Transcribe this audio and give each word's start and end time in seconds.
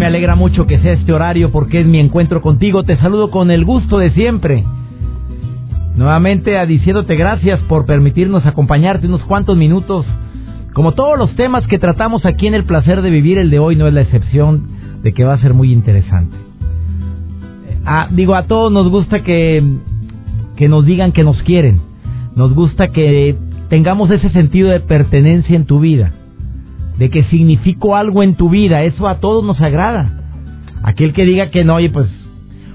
Me 0.00 0.06
alegra 0.06 0.34
mucho 0.34 0.66
que 0.66 0.78
sea 0.78 0.94
este 0.94 1.12
horario 1.12 1.52
porque 1.52 1.80
es 1.80 1.86
mi 1.86 1.98
encuentro 1.98 2.40
contigo. 2.40 2.84
Te 2.84 2.96
saludo 2.96 3.30
con 3.30 3.50
el 3.50 3.66
gusto 3.66 3.98
de 3.98 4.10
siempre. 4.12 4.64
Nuevamente 5.94 6.64
diciéndote 6.64 7.16
gracias 7.16 7.60
por 7.68 7.84
permitirnos 7.84 8.46
acompañarte 8.46 9.08
unos 9.08 9.22
cuantos 9.24 9.58
minutos. 9.58 10.06
Como 10.72 10.92
todos 10.92 11.18
los 11.18 11.36
temas 11.36 11.66
que 11.66 11.78
tratamos 11.78 12.24
aquí 12.24 12.46
en 12.46 12.54
el 12.54 12.64
placer 12.64 13.02
de 13.02 13.10
vivir, 13.10 13.36
el 13.36 13.50
de 13.50 13.58
hoy 13.58 13.76
no 13.76 13.88
es 13.88 13.92
la 13.92 14.00
excepción 14.00 14.68
de 15.02 15.12
que 15.12 15.24
va 15.24 15.34
a 15.34 15.38
ser 15.42 15.52
muy 15.52 15.70
interesante. 15.70 16.34
Ah, 17.84 18.08
digo, 18.10 18.34
a 18.36 18.44
todos 18.44 18.72
nos 18.72 18.88
gusta 18.88 19.22
que, 19.22 19.62
que 20.56 20.70
nos 20.70 20.86
digan 20.86 21.12
que 21.12 21.24
nos 21.24 21.42
quieren. 21.42 21.82
Nos 22.34 22.54
gusta 22.54 22.88
que 22.88 23.36
tengamos 23.68 24.10
ese 24.10 24.30
sentido 24.30 24.70
de 24.70 24.80
pertenencia 24.80 25.56
en 25.56 25.66
tu 25.66 25.78
vida. 25.78 26.14
De 27.00 27.10
que 27.10 27.24
significo 27.24 27.96
algo 27.96 28.22
en 28.22 28.36
tu 28.36 28.48
vida. 28.48 28.84
Eso 28.84 29.08
a 29.08 29.18
todos 29.18 29.44
nos 29.44 29.60
agrada. 29.60 30.20
Aquel 30.84 31.12
que 31.12 31.24
diga 31.24 31.50
que 31.50 31.64
no, 31.64 31.74
oye, 31.74 31.90
pues, 31.90 32.08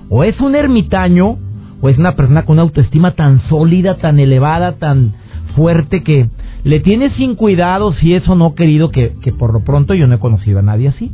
o 0.09 0.25
es 0.25 0.37
un 0.41 0.55
ermitaño 0.55 1.37
o 1.79 1.89
es 1.89 1.97
una 1.97 2.15
persona 2.15 2.43
con 2.43 2.53
una 2.55 2.63
autoestima 2.63 3.11
tan 3.11 3.41
sólida, 3.47 3.97
tan 3.97 4.19
elevada, 4.19 4.73
tan 4.73 5.13
fuerte 5.55 6.03
que 6.03 6.29
le 6.63 6.79
tiene 6.81 7.11
sin 7.11 7.35
cuidado 7.35 7.93
si 7.93 8.13
eso 8.13 8.35
no 8.35 8.55
querido 8.55 8.89
que, 8.89 9.13
que 9.21 9.31
por 9.31 9.53
lo 9.53 9.63
pronto 9.63 9.93
yo 9.93 10.07
no 10.07 10.15
he 10.15 10.19
conocido 10.19 10.59
a 10.59 10.63
nadie 10.63 10.89
así. 10.89 11.11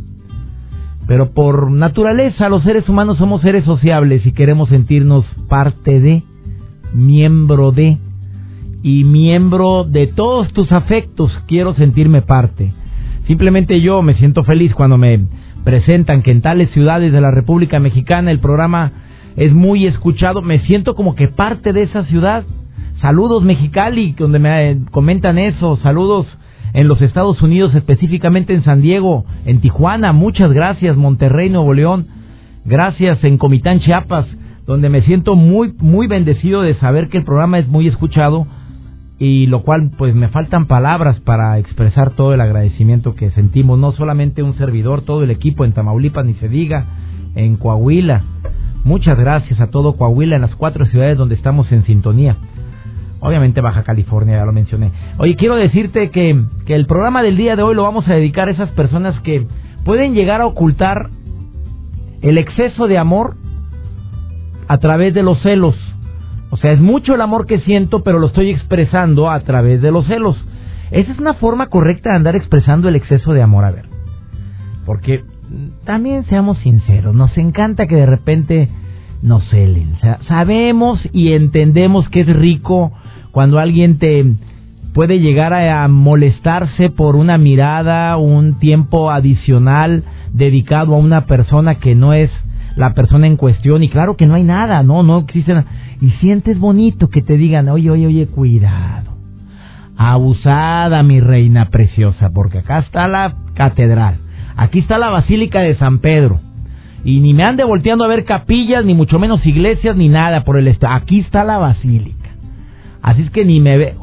Pero 1.07 1.31
por 1.33 1.69
naturaleza 1.69 2.49
los 2.49 2.63
seres 2.63 2.87
humanos 2.87 3.17
somos 3.17 3.41
seres 3.41 3.65
sociables 3.65 4.25
y 4.25 4.31
queremos 4.31 4.69
sentirnos 4.69 5.25
parte 5.49 5.99
de, 5.99 6.23
miembro 6.93 7.71
de, 7.71 7.97
y 8.83 9.03
miembro 9.03 9.83
de 9.83 10.07
todos 10.07 10.51
tus 10.53 10.71
afectos, 10.71 11.31
quiero 11.47 11.73
sentirme 11.73 12.21
parte. 12.21 12.73
Simplemente 13.31 13.79
yo 13.79 14.01
me 14.01 14.15
siento 14.15 14.43
feliz 14.43 14.75
cuando 14.75 14.97
me 14.97 15.17
presentan 15.63 16.21
que 16.21 16.31
en 16.31 16.41
tales 16.41 16.69
ciudades 16.71 17.13
de 17.13 17.21
la 17.21 17.31
República 17.31 17.79
Mexicana 17.79 18.29
el 18.29 18.41
programa 18.41 18.91
es 19.37 19.53
muy 19.53 19.85
escuchado, 19.85 20.41
me 20.41 20.59
siento 20.65 20.95
como 20.95 21.15
que 21.15 21.29
parte 21.29 21.71
de 21.71 21.83
esa 21.83 22.03
ciudad. 22.03 22.43
Saludos 22.99 23.41
Mexicali, 23.41 24.11
donde 24.17 24.39
me 24.39 24.79
comentan 24.91 25.37
eso, 25.37 25.77
saludos 25.77 26.27
en 26.73 26.89
los 26.89 27.01
Estados 27.01 27.41
Unidos, 27.41 27.73
específicamente 27.73 28.53
en 28.53 28.65
San 28.65 28.81
Diego, 28.81 29.23
en 29.45 29.61
Tijuana, 29.61 30.11
muchas 30.11 30.51
gracias, 30.51 30.97
Monterrey, 30.97 31.49
Nuevo 31.49 31.73
León, 31.73 32.07
gracias 32.65 33.23
en 33.23 33.37
Comitán, 33.37 33.79
Chiapas, 33.79 34.25
donde 34.67 34.89
me 34.89 35.03
siento 35.03 35.37
muy, 35.37 35.73
muy 35.79 36.07
bendecido 36.07 36.63
de 36.63 36.73
saber 36.73 37.07
que 37.07 37.19
el 37.19 37.23
programa 37.23 37.59
es 37.59 37.67
muy 37.69 37.87
escuchado 37.87 38.45
y 39.21 39.45
lo 39.45 39.61
cual 39.61 39.91
pues 39.95 40.15
me 40.15 40.29
faltan 40.29 40.65
palabras 40.65 41.19
para 41.19 41.59
expresar 41.59 42.09
todo 42.15 42.33
el 42.33 42.41
agradecimiento 42.41 43.13
que 43.13 43.29
sentimos, 43.29 43.77
no 43.77 43.91
solamente 43.91 44.41
un 44.41 44.57
servidor, 44.57 45.03
todo 45.03 45.21
el 45.21 45.29
equipo 45.29 45.63
en 45.63 45.73
Tamaulipas, 45.73 46.25
ni 46.25 46.33
se 46.33 46.49
diga, 46.49 46.85
en 47.35 47.55
Coahuila. 47.55 48.23
Muchas 48.83 49.19
gracias 49.19 49.61
a 49.61 49.67
todo 49.67 49.95
Coahuila 49.95 50.37
en 50.37 50.41
las 50.41 50.55
cuatro 50.55 50.87
ciudades 50.87 51.19
donde 51.19 51.35
estamos 51.35 51.71
en 51.71 51.85
sintonía. 51.85 52.35
Obviamente 53.19 53.61
Baja 53.61 53.83
California, 53.83 54.37
ya 54.37 54.45
lo 54.45 54.53
mencioné. 54.53 54.89
Oye, 55.19 55.35
quiero 55.35 55.55
decirte 55.55 56.09
que, 56.09 56.43
que 56.65 56.73
el 56.73 56.87
programa 56.87 57.21
del 57.21 57.37
día 57.37 57.55
de 57.55 57.61
hoy 57.61 57.75
lo 57.75 57.83
vamos 57.83 58.07
a 58.07 58.15
dedicar 58.15 58.47
a 58.47 58.53
esas 58.53 58.71
personas 58.71 59.19
que 59.19 59.45
pueden 59.85 60.15
llegar 60.15 60.41
a 60.41 60.47
ocultar 60.47 61.11
el 62.23 62.39
exceso 62.39 62.87
de 62.87 62.97
amor 62.97 63.35
a 64.67 64.79
través 64.79 65.13
de 65.13 65.21
los 65.21 65.39
celos. 65.43 65.75
O 66.51 66.57
sea, 66.57 66.71
es 66.73 66.79
mucho 66.79 67.15
el 67.15 67.21
amor 67.21 67.47
que 67.47 67.59
siento, 67.61 68.03
pero 68.03 68.19
lo 68.19 68.27
estoy 68.27 68.51
expresando 68.51 69.31
a 69.31 69.39
través 69.39 69.81
de 69.81 69.91
los 69.91 70.05
celos. 70.05 70.37
Esa 70.91 71.13
es 71.13 71.19
una 71.19 71.33
forma 71.33 71.67
correcta 71.67 72.11
de 72.11 72.17
andar 72.17 72.35
expresando 72.35 72.89
el 72.89 72.97
exceso 72.97 73.33
de 73.33 73.41
amor, 73.41 73.63
a 73.63 73.71
ver. 73.71 73.85
Porque 74.85 75.23
también 75.85 76.25
seamos 76.25 76.57
sinceros, 76.59 77.15
nos 77.15 77.37
encanta 77.37 77.87
que 77.87 77.95
de 77.95 78.05
repente 78.05 78.69
nos 79.21 79.47
celen. 79.49 79.93
O 79.95 79.99
sea, 79.99 80.19
sabemos 80.27 80.99
y 81.13 81.31
entendemos 81.31 82.09
que 82.09 82.21
es 82.21 82.27
rico 82.27 82.91
cuando 83.31 83.59
alguien 83.59 83.97
te 83.97 84.25
puede 84.93 85.19
llegar 85.19 85.53
a 85.53 85.87
molestarse 85.87 86.89
por 86.89 87.15
una 87.15 87.37
mirada, 87.37 88.17
un 88.17 88.59
tiempo 88.59 89.09
adicional 89.09 90.03
dedicado 90.33 90.95
a 90.95 90.97
una 90.97 91.25
persona 91.25 91.75
que 91.75 91.95
no 91.95 92.13
es 92.13 92.29
la 92.75 92.93
persona 92.93 93.27
en 93.27 93.37
cuestión 93.37 93.83
y 93.83 93.89
claro 93.89 94.15
que 94.15 94.25
no 94.25 94.35
hay 94.35 94.43
nada, 94.43 94.83
no, 94.83 95.03
no 95.03 95.19
existe 95.19 95.53
nada. 95.53 95.67
Y 95.99 96.09
sientes 96.21 96.57
bonito 96.59 97.09
que 97.09 97.21
te 97.21 97.37
digan, 97.37 97.69
oye, 97.69 97.89
oye, 97.89 98.07
oye, 98.07 98.27
cuidado. 98.27 99.11
Abusada, 99.97 101.03
mi 101.03 101.19
reina 101.19 101.69
preciosa, 101.69 102.31
porque 102.33 102.59
acá 102.59 102.79
está 102.79 103.07
la 103.07 103.35
catedral, 103.53 104.15
aquí 104.55 104.79
está 104.79 104.97
la 104.97 105.09
Basílica 105.09 105.59
de 105.59 105.75
San 105.75 105.99
Pedro. 105.99 106.39
Y 107.03 107.19
ni 107.19 107.33
me 107.33 107.43
ande 107.43 107.63
volteando 107.63 108.03
a 108.03 108.07
ver 108.07 108.25
capillas, 108.25 108.85
ni 108.85 108.93
mucho 108.93 109.17
menos 109.17 109.45
iglesias, 109.45 109.95
ni 109.95 110.07
nada 110.07 110.43
por 110.43 110.57
el 110.57 110.67
estado. 110.67 110.93
Aquí 110.93 111.19
está 111.19 111.43
la 111.43 111.57
Basílica. 111.57 112.29
Así 113.01 113.23
es 113.23 113.31
que 113.31 113.43
ni 113.43 113.59
me 113.59 113.77
ve. 113.77 113.95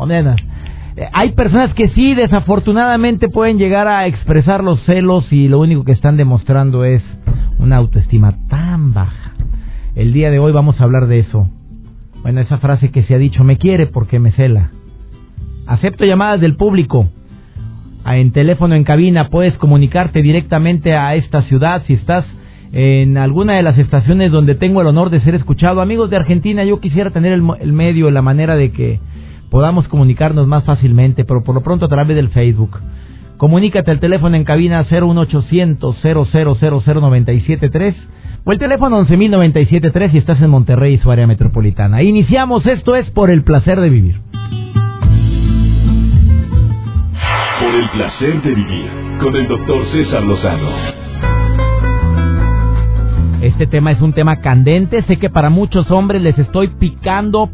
Eh, 0.97 1.09
hay 1.13 1.33
personas 1.33 1.73
que 1.75 1.91
sí, 1.91 2.15
desafortunadamente, 2.15 3.29
pueden 3.29 3.57
llegar 3.59 3.87
a 3.87 4.07
expresar 4.07 4.65
los 4.65 4.83
celos 4.85 5.33
y 5.33 5.47
lo 5.47 5.61
único 5.61 5.85
que 5.85 5.93
están 5.93 6.17
demostrando 6.17 6.85
es 6.85 7.03
una 7.59 7.77
autoestima 7.77 8.35
tan 8.49 8.93
baja. 8.93 9.33
El 9.95 10.13
día 10.13 10.31
de 10.31 10.39
hoy 10.39 10.53
vamos 10.53 10.81
a 10.81 10.85
hablar 10.85 11.07
de 11.07 11.19
eso. 11.19 11.49
Bueno, 12.23 12.41
esa 12.41 12.59
frase 12.59 12.91
que 12.91 13.03
se 13.05 13.15
ha 13.15 13.19
dicho, 13.19 13.45
me 13.45 13.57
quiere 13.57 13.87
porque 13.87 14.19
me 14.19 14.33
cela. 14.33 14.71
Acepto 15.67 16.05
llamadas 16.05 16.41
del 16.41 16.57
público. 16.57 17.09
En 18.05 18.33
teléfono 18.33 18.75
en 18.75 18.85
cabina 18.85 19.29
puedes 19.29 19.57
comunicarte 19.59 20.23
directamente 20.23 20.95
a 20.95 21.15
esta 21.15 21.43
ciudad 21.43 21.83
si 21.87 21.95
estás 21.95 22.25
en 22.73 23.17
alguna 23.19 23.55
de 23.55 23.63
las 23.63 23.79
estaciones 23.79 24.31
donde 24.31 24.55
tengo 24.55 24.81
el 24.81 24.87
honor 24.87 25.11
de 25.11 25.21
ser 25.21 25.35
escuchado. 25.35 25.81
Amigos 25.81 26.11
de 26.11 26.17
Argentina, 26.17 26.65
yo 26.65 26.81
quisiera 26.81 27.11
tener 27.11 27.33
el, 27.33 27.43
el 27.61 27.73
medio, 27.73 28.11
la 28.11 28.23
manera 28.23 28.57
de 28.57 28.73
que 28.73 29.01
podamos 29.51 29.89
comunicarnos 29.89 30.47
más 30.47 30.65
fácilmente, 30.65 31.25
pero 31.25 31.43
por 31.43 31.55
lo 31.55 31.63
pronto 31.63 31.87
a 31.87 31.89
través 31.89 32.17
del 32.17 32.29
Facebook. 32.29 32.79
Comunícate 33.39 33.91
al 33.93 34.01
teléfono 34.01 34.37
en 34.37 34.43
cabina 34.43 34.85
01800 34.91 35.97
0000973 36.03 37.95
o 38.45 38.53
el 38.53 38.59
teléfono 38.59 39.07
11097.3 39.07 40.11
si 40.11 40.19
estás 40.19 40.43
en 40.43 40.51
Monterrey 40.51 40.95
y 40.95 40.99
su 40.99 41.09
área 41.11 41.27
metropolitana. 41.29 42.03
Iniciamos, 42.03 42.67
esto 42.67 42.97
es 42.97 43.09
por 43.11 43.31
el 43.31 43.45
placer 43.45 43.81
de 43.81 43.91
vivir. 43.91 44.21
Por 47.61 47.75
el 47.75 47.89
placer 47.91 48.43
de 48.43 48.55
vivir 48.55 48.91
con 49.21 49.37
el 49.37 49.47
doctor 49.47 49.85
César 49.93 50.25
Lozano. 50.25 50.71
Este 53.41 53.69
tema 53.69 53.93
es 53.93 54.01
un 54.01 54.15
tema 54.15 54.41
candente, 54.41 55.03
sé 55.03 55.17
que 55.17 55.31
para 55.31 55.49
muchos 55.49 55.89
hombres 55.93 56.21
les 56.23 56.37
estoy 56.41 56.69
picando 56.69 57.49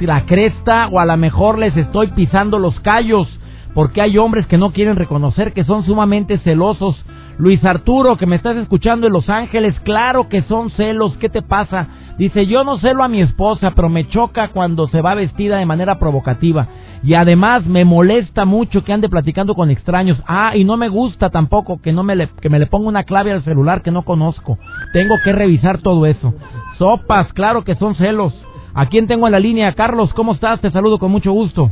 la 0.00 0.26
cresta 0.26 0.88
o 0.88 1.00
a 1.00 1.06
lo 1.06 1.16
mejor 1.16 1.58
les 1.58 1.74
estoy 1.78 2.08
pisando 2.08 2.58
los 2.58 2.78
callos, 2.80 3.26
porque 3.74 4.02
hay 4.02 4.18
hombres 4.18 4.46
que 4.46 4.58
no 4.58 4.72
quieren 4.72 4.96
reconocer 4.96 5.52
que 5.52 5.64
son 5.64 5.84
sumamente 5.84 6.38
celosos. 6.38 7.02
Luis 7.38 7.64
Arturo, 7.64 8.18
que 8.18 8.26
me 8.26 8.36
estás 8.36 8.56
escuchando 8.58 9.06
en 9.06 9.14
Los 9.14 9.30
Ángeles, 9.30 9.74
claro 9.80 10.28
que 10.28 10.42
son 10.42 10.70
celos, 10.72 11.16
¿qué 11.16 11.30
te 11.30 11.40
pasa? 11.40 11.88
Dice, 12.18 12.46
yo 12.46 12.64
no 12.64 12.78
celo 12.78 13.02
a 13.02 13.08
mi 13.08 13.22
esposa, 13.22 13.70
pero 13.74 13.88
me 13.88 14.06
choca 14.08 14.48
cuando 14.48 14.88
se 14.88 15.00
va 15.00 15.14
vestida 15.14 15.56
de 15.56 15.64
manera 15.64 15.98
provocativa. 15.98 16.68
Y 17.02 17.14
además 17.14 17.64
me 17.64 17.86
molesta 17.86 18.44
mucho 18.44 18.84
que 18.84 18.92
ande 18.92 19.08
platicando 19.08 19.54
con 19.54 19.70
extraños. 19.70 20.22
Ah, 20.26 20.54
y 20.54 20.64
no 20.64 20.76
me 20.76 20.90
gusta 20.90 21.30
tampoco 21.30 21.80
que 21.80 21.92
no 21.92 22.02
me 22.02 22.14
le, 22.14 22.28
que 22.28 22.50
me 22.50 22.58
le 22.58 22.66
ponga 22.66 22.88
una 22.88 23.04
clave 23.04 23.32
al 23.32 23.42
celular 23.42 23.80
que 23.80 23.90
no 23.90 24.02
conozco. 24.02 24.58
Tengo 24.92 25.14
que 25.24 25.32
revisar 25.32 25.78
todo 25.78 26.04
eso. 26.04 26.34
Sopas, 26.76 27.32
claro 27.32 27.64
que 27.64 27.74
son 27.76 27.94
celos. 27.94 28.34
¿A 28.74 28.86
quién 28.86 29.06
tengo 29.06 29.26
en 29.26 29.32
la 29.32 29.40
línea? 29.40 29.72
Carlos, 29.72 30.12
¿cómo 30.12 30.34
estás? 30.34 30.60
Te 30.60 30.70
saludo 30.70 30.98
con 30.98 31.10
mucho 31.10 31.32
gusto. 31.32 31.70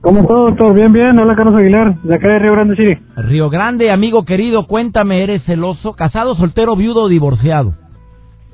¿Cómo 0.00 0.20
estás, 0.20 0.36
doctor? 0.36 0.74
Bien, 0.74 0.92
bien. 0.92 1.18
Hola, 1.18 1.34
Carlos 1.34 1.60
Aguilar, 1.60 1.94
de 2.02 2.14
acá 2.14 2.28
de 2.28 2.38
Río 2.38 2.52
Grande 2.52 2.76
City. 2.76 2.98
Río 3.16 3.50
Grande, 3.50 3.90
amigo 3.90 4.24
querido, 4.24 4.66
cuéntame, 4.66 5.22
¿eres 5.22 5.44
celoso? 5.44 5.92
¿Casado, 5.92 6.34
soltero, 6.36 6.74
viudo 6.76 7.02
o 7.02 7.08
divorciado? 7.08 7.74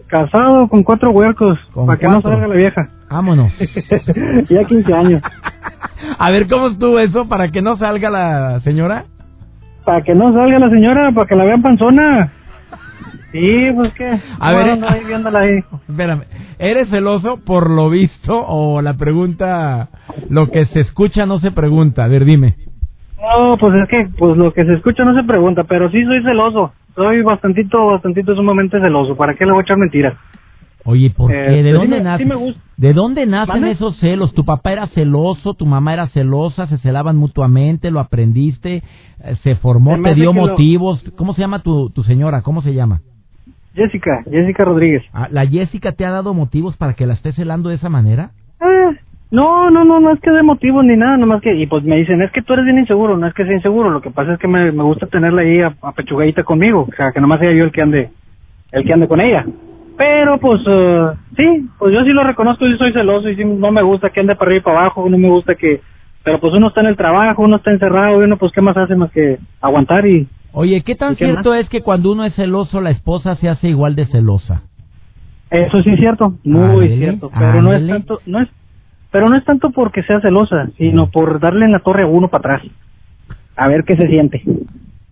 Casado 0.08 0.68
con 0.68 0.82
cuatro 0.82 1.10
huercos, 1.10 1.58
para 1.74 1.98
que 1.98 2.08
no 2.08 2.20
salga 2.20 2.48
la 2.48 2.54
vieja. 2.54 2.88
Vámonos. 3.10 3.52
ya 4.48 4.64
15 4.64 4.94
años. 4.94 5.22
A 6.18 6.30
ver, 6.30 6.48
¿cómo 6.48 6.68
estuvo 6.68 6.98
eso 6.98 7.26
para 7.26 7.50
que 7.50 7.62
no 7.62 7.76
salga 7.76 8.10
la 8.10 8.60
señora? 8.60 9.04
para 9.86 10.02
que 10.02 10.14
no 10.14 10.32
salga 10.32 10.58
la 10.58 10.68
señora, 10.68 11.12
para 11.12 11.28
que 11.28 11.36
la 11.36 11.44
vean 11.44 11.62
panzona. 11.62 12.32
Sí, 13.30 13.70
pues 13.74 13.92
qué. 13.94 14.20
A 14.40 14.52
ver, 14.52 14.70
ando 14.70 14.88
ahí 14.88 15.04
viéndola 15.04 15.40
ahí. 15.40 15.58
Espérame, 15.88 16.24
¿eres 16.58 16.88
celoso 16.90 17.38
por 17.38 17.70
lo 17.70 17.88
visto 17.88 18.34
o 18.36 18.82
la 18.82 18.94
pregunta, 18.94 19.88
lo 20.28 20.50
que 20.50 20.66
se 20.66 20.80
escucha 20.80 21.26
no 21.26 21.38
se 21.40 21.50
pregunta? 21.50 22.04
A 22.04 22.08
ver, 22.08 22.24
dime. 22.24 22.54
No, 23.20 23.56
pues 23.58 23.74
es 23.80 23.88
que 23.88 24.08
pues 24.18 24.36
lo 24.36 24.52
que 24.52 24.62
se 24.62 24.74
escucha 24.74 25.04
no 25.04 25.14
se 25.14 25.24
pregunta, 25.26 25.64
pero 25.64 25.90
sí 25.90 26.04
soy 26.04 26.22
celoso. 26.22 26.72
Soy 26.94 27.22
bastantito, 27.22 27.86
bastantito 27.86 28.34
sumamente 28.34 28.80
celoso. 28.80 29.16
¿Para 29.16 29.34
qué 29.34 29.44
le 29.44 29.52
voy 29.52 29.60
a 29.60 29.64
echar 29.64 29.76
mentiras? 29.78 30.14
Oye, 30.84 31.10
¿por 31.10 31.32
Eh, 31.32 31.46
qué? 31.48 31.62
¿De 31.62 31.72
dónde 31.72 32.02
sí 32.18 32.24
me 32.24 32.36
gusta. 32.36 32.60
¿De 32.76 32.92
dónde 32.92 33.26
nacen 33.26 33.64
esos 33.64 33.96
celos? 33.98 34.32
¿Tu 34.34 34.44
papá 34.44 34.72
era 34.72 34.86
celoso? 34.88 35.54
¿Tu 35.54 35.66
mamá 35.66 35.92
era 35.94 36.06
celosa? 36.08 36.66
¿Se 36.68 36.78
celaban 36.78 37.16
mutuamente? 37.16 37.90
¿Lo 37.90 37.98
aprendiste? 38.00 38.82
eh, 39.24 39.36
¿Se 39.42 39.56
formó? 39.56 40.00
¿Te 40.00 40.14
dio 40.14 40.26
lo- 40.26 40.34
motivos? 40.34 41.02
¿Cómo 41.16 41.34
se 41.34 41.40
llama 41.40 41.60
tu, 41.62 41.90
tu 41.90 42.02
señora? 42.04 42.42
¿Cómo 42.42 42.62
se 42.62 42.72
llama? 42.74 43.00
Jessica, 43.74 44.22
Jessica 44.30 44.64
Rodríguez. 44.64 45.02
Ah, 45.12 45.28
¿La 45.30 45.46
Jessica 45.46 45.92
te 45.92 46.04
ha 46.06 46.10
dado 46.10 46.32
motivos 46.34 46.76
para 46.76 46.94
que 46.94 47.06
la 47.06 47.14
estés 47.14 47.34
celando 47.34 47.68
de 47.70 47.74
esa 47.74 47.88
manera? 47.88 48.30
No, 49.30 49.70
no, 49.70 49.84
no, 49.84 49.98
no 49.98 50.12
es 50.12 50.20
que 50.20 50.30
de 50.30 50.42
motivos 50.42 50.84
ni 50.84 50.96
nada, 50.96 51.16
nomás 51.16 51.40
que, 51.42 51.52
y 51.54 51.66
pues 51.66 51.82
me 51.82 51.96
dicen, 51.96 52.22
es 52.22 52.30
que 52.30 52.42
tú 52.42 52.52
eres 52.52 52.64
bien 52.64 52.78
inseguro, 52.78 53.16
no 53.16 53.26
es 53.26 53.34
que 53.34 53.44
sea 53.44 53.54
inseguro, 53.54 53.90
lo 53.90 54.00
que 54.00 54.10
pasa 54.10 54.34
es 54.34 54.38
que 54.38 54.46
me, 54.46 54.70
me 54.70 54.84
gusta 54.84 55.06
tenerla 55.06 55.42
ahí 55.42 55.60
a- 55.60 55.74
apechugadita 55.82 56.44
conmigo, 56.44 56.86
o 56.90 56.94
sea, 56.96 57.10
que 57.12 57.20
nomás 57.20 57.40
sea 57.40 57.52
yo 57.52 57.64
el 57.64 57.72
que 57.72 57.82
ande, 57.82 58.10
el 58.70 58.84
que 58.84 58.92
ande 58.92 59.08
con 59.08 59.20
ella. 59.20 59.44
Pero 59.98 60.38
pues, 60.38 60.60
eh, 60.68 61.06
sí, 61.36 61.68
pues 61.78 61.94
yo 61.94 62.04
sí 62.04 62.10
lo 62.10 62.22
reconozco, 62.22 62.66
yo 62.66 62.76
soy 62.76 62.92
celoso 62.92 63.28
y 63.28 63.34
sí, 63.36 63.44
no 63.44 63.72
me 63.72 63.82
gusta 63.82 64.10
que 64.10 64.20
ande 64.20 64.36
para 64.36 64.50
arriba 64.50 64.60
y 64.60 64.64
para 64.64 64.80
abajo, 64.80 65.08
no 65.08 65.18
me 65.18 65.28
gusta 65.28 65.56
que, 65.56 65.80
pero 66.22 66.38
pues 66.38 66.52
uno 66.56 66.68
está 66.68 66.82
en 66.82 66.88
el 66.88 66.96
trabajo, 66.96 67.42
uno 67.42 67.56
está 67.56 67.72
encerrado 67.72 68.20
y 68.20 68.24
uno 68.26 68.36
pues 68.36 68.52
qué 68.52 68.60
más 68.60 68.76
hace 68.76 68.94
más 68.94 69.10
que 69.10 69.38
aguantar 69.60 70.06
y, 70.06 70.28
Oye, 70.58 70.82
¿qué 70.82 70.94
tan 70.94 71.12
¿Y 71.12 71.16
qué 71.16 71.26
cierto 71.26 71.52
es 71.52 71.68
que 71.68 71.82
cuando 71.82 72.12
uno 72.12 72.24
es 72.24 72.34
celoso, 72.34 72.80
la 72.80 72.90
esposa 72.90 73.34
se 73.36 73.48
hace 73.48 73.68
igual 73.68 73.94
de 73.94 74.06
celosa? 74.06 74.62
Eso 75.50 75.82
sí 75.82 75.90
es 75.92 75.98
cierto, 76.00 76.34
muy 76.44 76.88
cierto, 76.96 77.30
pero 77.38 77.60
no 77.60 77.72
es 77.72 77.86
tanto, 77.86 78.20
no 78.24 78.40
es, 78.40 78.48
pero 79.16 79.30
no 79.30 79.36
es 79.38 79.46
tanto 79.46 79.70
porque 79.70 80.02
sea 80.02 80.20
celosa, 80.20 80.68
sino 80.76 81.06
por 81.06 81.40
darle 81.40 81.64
en 81.64 81.72
la 81.72 81.78
torre 81.78 82.02
a 82.02 82.06
uno 82.06 82.28
para 82.28 82.56
atrás, 82.56 82.70
a 83.56 83.66
ver 83.66 83.82
qué 83.84 83.94
se 83.96 84.08
siente. 84.08 84.42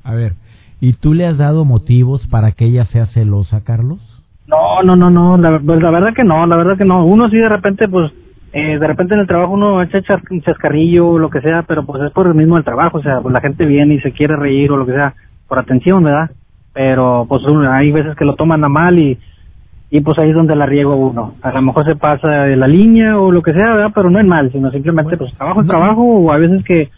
A 0.02 0.12
ver, 0.12 0.34
¿y 0.78 0.92
tú 0.92 1.14
le 1.14 1.26
has 1.26 1.38
dado 1.38 1.64
motivos 1.64 2.26
para 2.28 2.52
que 2.52 2.66
ella 2.66 2.84
sea 2.84 3.06
celosa, 3.06 3.64
Carlos? 3.64 4.00
No, 4.46 4.82
no, 4.82 4.94
no, 4.94 5.08
no, 5.08 5.38
la, 5.38 5.58
pues, 5.58 5.80
la 5.80 5.90
verdad 5.90 6.12
que 6.14 6.22
no, 6.22 6.46
la 6.46 6.54
verdad 6.54 6.76
que 6.76 6.84
no. 6.84 7.06
Uno 7.06 7.30
sí 7.30 7.38
de 7.38 7.48
repente, 7.48 7.88
pues, 7.88 8.12
eh, 8.52 8.78
de 8.78 8.86
repente 8.86 9.14
en 9.14 9.20
el 9.20 9.26
trabajo 9.26 9.54
uno 9.54 9.80
echa 9.80 10.00
un 10.30 10.42
chascarrillo 10.42 11.08
o 11.08 11.18
lo 11.18 11.30
que 11.30 11.40
sea, 11.40 11.62
pero 11.62 11.86
pues 11.86 12.02
es 12.02 12.12
por 12.12 12.26
el 12.26 12.34
mismo 12.34 12.56
del 12.56 12.64
trabajo, 12.64 12.98
o 12.98 13.02
sea, 13.02 13.22
pues 13.22 13.32
la 13.32 13.40
gente 13.40 13.64
viene 13.64 13.94
y 13.94 14.00
se 14.00 14.12
quiere 14.12 14.36
reír 14.36 14.70
o 14.70 14.76
lo 14.76 14.84
que 14.84 14.92
sea, 14.92 15.14
por 15.48 15.58
atención, 15.58 16.04
¿verdad? 16.04 16.30
Pero 16.74 17.24
pues 17.26 17.42
uno- 17.46 17.72
hay 17.72 17.90
veces 17.90 18.14
que 18.16 18.26
lo 18.26 18.34
toman 18.34 18.62
a 18.64 18.68
mal 18.68 18.98
y, 18.98 19.18
y 19.96 20.00
pues 20.00 20.18
ahí 20.18 20.30
es 20.30 20.34
donde 20.34 20.56
la 20.56 20.66
riego 20.66 20.96
uno. 20.96 21.34
A 21.40 21.52
lo 21.52 21.62
mejor 21.62 21.86
se 21.86 21.94
pasa 21.94 22.28
de 22.46 22.56
la 22.56 22.66
línea 22.66 23.16
o 23.18 23.30
lo 23.30 23.42
que 23.42 23.52
sea, 23.52 23.74
¿verdad? 23.74 23.92
Pero 23.94 24.10
no 24.10 24.18
es 24.18 24.26
mal, 24.26 24.50
sino 24.50 24.70
simplemente 24.72 25.16
Bueno, 25.16 25.18
pues 25.18 25.34
trabajo 25.38 25.60
es 25.60 25.66
no. 25.66 25.72
trabajo 25.72 26.02
o 26.02 26.32
a 26.32 26.36
veces 26.36 26.64
que 26.64 26.90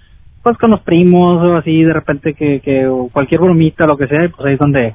pues 0.43 0.57
con 0.59 0.71
los 0.71 0.81
primos 0.81 1.43
o 1.43 1.57
así 1.57 1.83
de 1.83 1.93
repente 1.93 2.33
que, 2.35 2.61
que 2.61 2.87
o 2.87 3.09
cualquier 3.13 3.41
bromita 3.43 3.85
lo 3.87 3.97
que 3.99 4.07
sea, 4.07 4.25
y 4.25 4.29
pues 4.29 4.47
ahí 4.47 4.55
es 4.55 4.59
donde 4.59 4.95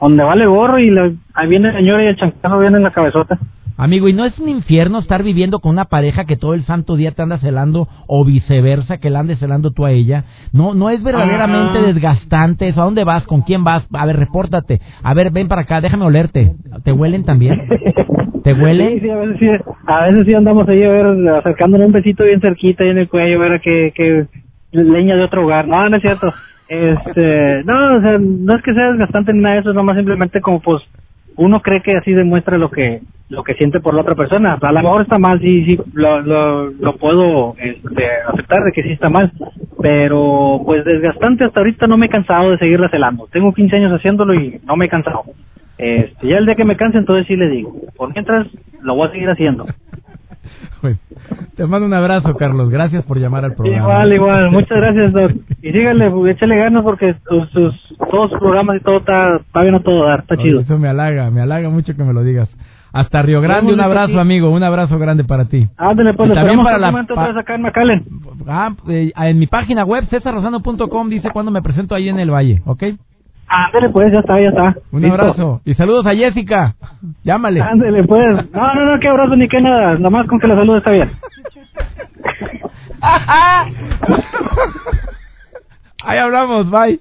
donde 0.00 0.22
vale 0.24 0.46
gorro 0.46 0.78
y 0.78 0.88
la- 0.90 1.10
ahí 1.34 1.48
viene 1.48 1.68
el 1.68 1.76
señor 1.84 2.00
y 2.00 2.06
el 2.06 2.16
chancazo 2.16 2.58
viene 2.58 2.76
en 2.78 2.82
la 2.84 2.90
cabezota. 2.92 3.38
Amigo, 3.76 4.08
¿y 4.08 4.12
no 4.12 4.24
es 4.24 4.38
un 4.38 4.48
infierno 4.48 5.00
estar 5.00 5.24
viviendo 5.24 5.58
con 5.58 5.72
una 5.72 5.86
pareja 5.86 6.26
que 6.26 6.36
todo 6.36 6.54
el 6.54 6.64
santo 6.64 6.94
día 6.94 7.10
te 7.10 7.22
anda 7.22 7.38
celando 7.38 7.88
o 8.06 8.24
viceversa, 8.24 8.98
que 8.98 9.10
la 9.10 9.18
andes 9.18 9.40
celando 9.40 9.72
tú 9.72 9.84
a 9.84 9.90
ella? 9.90 10.24
¿No 10.52 10.74
no 10.74 10.90
es 10.90 11.02
verdaderamente 11.02 11.78
Ah. 11.80 11.86
desgastante 11.86 12.68
eso? 12.68 12.80
¿A 12.80 12.84
dónde 12.84 13.02
vas? 13.02 13.24
¿Con 13.24 13.42
quién 13.42 13.64
vas? 13.64 13.84
A 13.92 14.06
ver, 14.06 14.16
repórtate. 14.16 14.80
A 15.02 15.12
ver, 15.14 15.32
ven 15.32 15.48
para 15.48 15.62
acá, 15.62 15.80
déjame 15.80 16.04
olerte. 16.04 16.52
¿Te 16.84 16.92
huelen 16.92 17.24
también? 17.24 17.66
¿Te 18.44 18.52
huelen? 18.52 18.90
Sí, 18.94 19.00
sí, 19.00 19.10
a 19.10 19.16
veces 19.16 19.36
sí, 19.40 19.48
a 19.86 20.04
veces 20.04 20.24
sí 20.28 20.34
andamos 20.36 20.68
ahí 20.68 20.82
a 20.84 20.88
ver, 20.90 21.06
acercándonos 21.38 21.88
un 21.88 21.92
besito 21.94 22.22
bien 22.24 22.40
cerquita 22.40 22.84
ahí 22.84 22.90
en 22.90 22.98
el 22.98 23.08
cuello, 23.08 23.42
a 23.42 23.48
ver 23.48 23.60
que, 23.60 23.92
que 23.92 24.26
leña 24.70 25.16
de 25.16 25.24
otro 25.24 25.44
hogar. 25.44 25.66
No, 25.66 25.88
no 25.88 25.96
es 25.96 26.02
cierto. 26.02 26.32
Este, 26.68 27.64
no, 27.64 27.96
o 27.96 28.00
sea, 28.00 28.18
no 28.20 28.54
es 28.56 28.62
que 28.62 28.72
sea 28.72 28.90
desgastante 28.92 29.32
ni 29.32 29.40
nada 29.40 29.56
de 29.56 29.60
eso, 29.62 29.70
es 29.70 29.74
nomás 29.76 29.96
simplemente 29.96 30.40
como 30.40 30.60
pues 30.60 30.82
uno 31.36 31.60
cree 31.60 31.82
que 31.82 31.96
así 31.96 32.12
demuestra 32.12 32.56
lo 32.56 32.70
que 32.70 33.00
lo 33.28 33.42
que 33.42 33.54
siente 33.54 33.80
por 33.80 33.94
la 33.94 34.02
otra 34.02 34.14
persona. 34.14 34.58
A 34.60 34.72
lo 34.72 34.82
mejor 34.82 35.02
está 35.02 35.18
mal, 35.18 35.40
sí, 35.40 35.64
sí, 35.64 35.80
lo, 35.94 36.20
lo, 36.20 36.70
lo 36.70 36.96
puedo 36.96 37.54
este, 37.58 38.04
aceptar 38.32 38.62
de 38.64 38.72
que 38.72 38.82
sí 38.82 38.92
está 38.92 39.08
mal, 39.08 39.32
pero 39.80 40.60
pues 40.64 40.84
desgastante 40.84 41.44
hasta 41.44 41.60
ahorita 41.60 41.86
no 41.86 41.96
me 41.96 42.06
he 42.06 42.10
cansado 42.10 42.50
de 42.50 42.58
seguirla 42.58 42.88
celando. 42.90 43.28
Tengo 43.32 43.52
15 43.52 43.76
años 43.76 43.92
haciéndolo 43.92 44.34
y 44.34 44.60
no 44.64 44.76
me 44.76 44.84
he 44.86 44.88
cansado. 44.88 45.22
Este, 45.78 46.28
ya 46.28 46.36
el 46.38 46.46
día 46.46 46.54
que 46.54 46.64
me 46.64 46.76
canse, 46.76 46.98
entonces 46.98 47.26
sí 47.26 47.34
le 47.36 47.48
digo. 47.48 47.74
Por 47.96 48.12
mientras, 48.12 48.46
lo 48.82 48.94
voy 48.94 49.08
a 49.08 49.12
seguir 49.12 49.28
haciendo. 49.30 49.66
Te 51.56 51.66
mando 51.66 51.86
un 51.86 51.94
abrazo, 51.94 52.34
Carlos. 52.36 52.68
Gracias 52.68 53.04
por 53.04 53.18
llamar 53.18 53.44
al 53.44 53.54
programa. 53.54 53.82
Igual, 53.82 54.12
igual. 54.12 54.50
Muchas 54.52 54.76
gracias, 54.76 55.12
Doc. 55.12 55.32
Y 55.62 55.72
síganle, 55.72 56.10
pues, 56.10 56.36
échale 56.36 56.56
ganas 56.56 56.82
porque 56.82 57.14
sus, 57.28 57.48
sus- 57.50 57.96
todos 58.10 58.30
sus 58.30 58.38
programas 58.38 58.76
y 58.76 58.80
todo 58.80 58.98
está, 58.98 59.36
está 59.36 59.62
bien 59.62 59.74
a 59.74 59.80
todo 59.80 60.04
dar. 60.04 60.20
Está 60.20 60.36
chido. 60.36 60.60
Eso 60.60 60.78
me 60.78 60.88
halaga, 60.88 61.30
me 61.30 61.40
halaga 61.40 61.70
mucho 61.70 61.96
que 61.96 62.02
me 62.04 62.12
lo 62.12 62.22
digas. 62.22 62.48
Hasta 62.94 63.22
Río 63.22 63.40
Grande, 63.40 63.72
un 63.72 63.80
abrazo, 63.80 64.20
amigo. 64.20 64.50
Un 64.50 64.62
abrazo 64.62 64.98
grande 65.00 65.24
para 65.24 65.46
ti. 65.46 65.66
Ándale, 65.76 66.14
pues, 66.14 66.30
Y 66.30 66.34
también 66.34 66.62
para 66.62 66.78
la 66.78 66.92
pa- 66.92 67.40
acá 67.40 67.56
en 67.56 67.62
McAllen. 67.62 68.04
Ah, 68.46 68.70
eh, 68.88 69.10
en 69.16 69.38
mi 69.38 69.48
página 69.48 69.84
web, 69.84 70.06
cesarrosano.com, 70.08 71.08
dice 71.08 71.30
cuando 71.30 71.50
me 71.50 71.60
presento 71.60 71.96
ahí 71.96 72.08
en 72.08 72.20
el 72.20 72.30
Valle, 72.30 72.62
¿ok? 72.64 72.84
Ándale, 73.48 73.90
pues, 73.90 74.12
ya 74.12 74.20
está, 74.20 74.40
ya 74.40 74.48
está. 74.48 74.76
Un 74.92 75.02
Listo. 75.02 75.14
abrazo. 75.20 75.60
Y 75.64 75.74
saludos 75.74 76.06
a 76.06 76.14
Jessica. 76.14 76.76
Llámale. 77.24 77.60
Ándale, 77.62 78.04
pues. 78.04 78.50
No, 78.52 78.74
no, 78.74 78.92
no, 78.94 79.00
qué 79.00 79.08
abrazo 79.08 79.34
ni 79.36 79.48
qué 79.48 79.60
nada. 79.60 79.94
Nada 79.98 80.10
más 80.10 80.26
con 80.28 80.38
que 80.38 80.46
la 80.46 80.54
salud 80.54 80.76
está 80.76 80.92
bien. 80.92 81.10
Ahí 86.04 86.18
hablamos, 86.18 86.70
bye. 86.70 87.00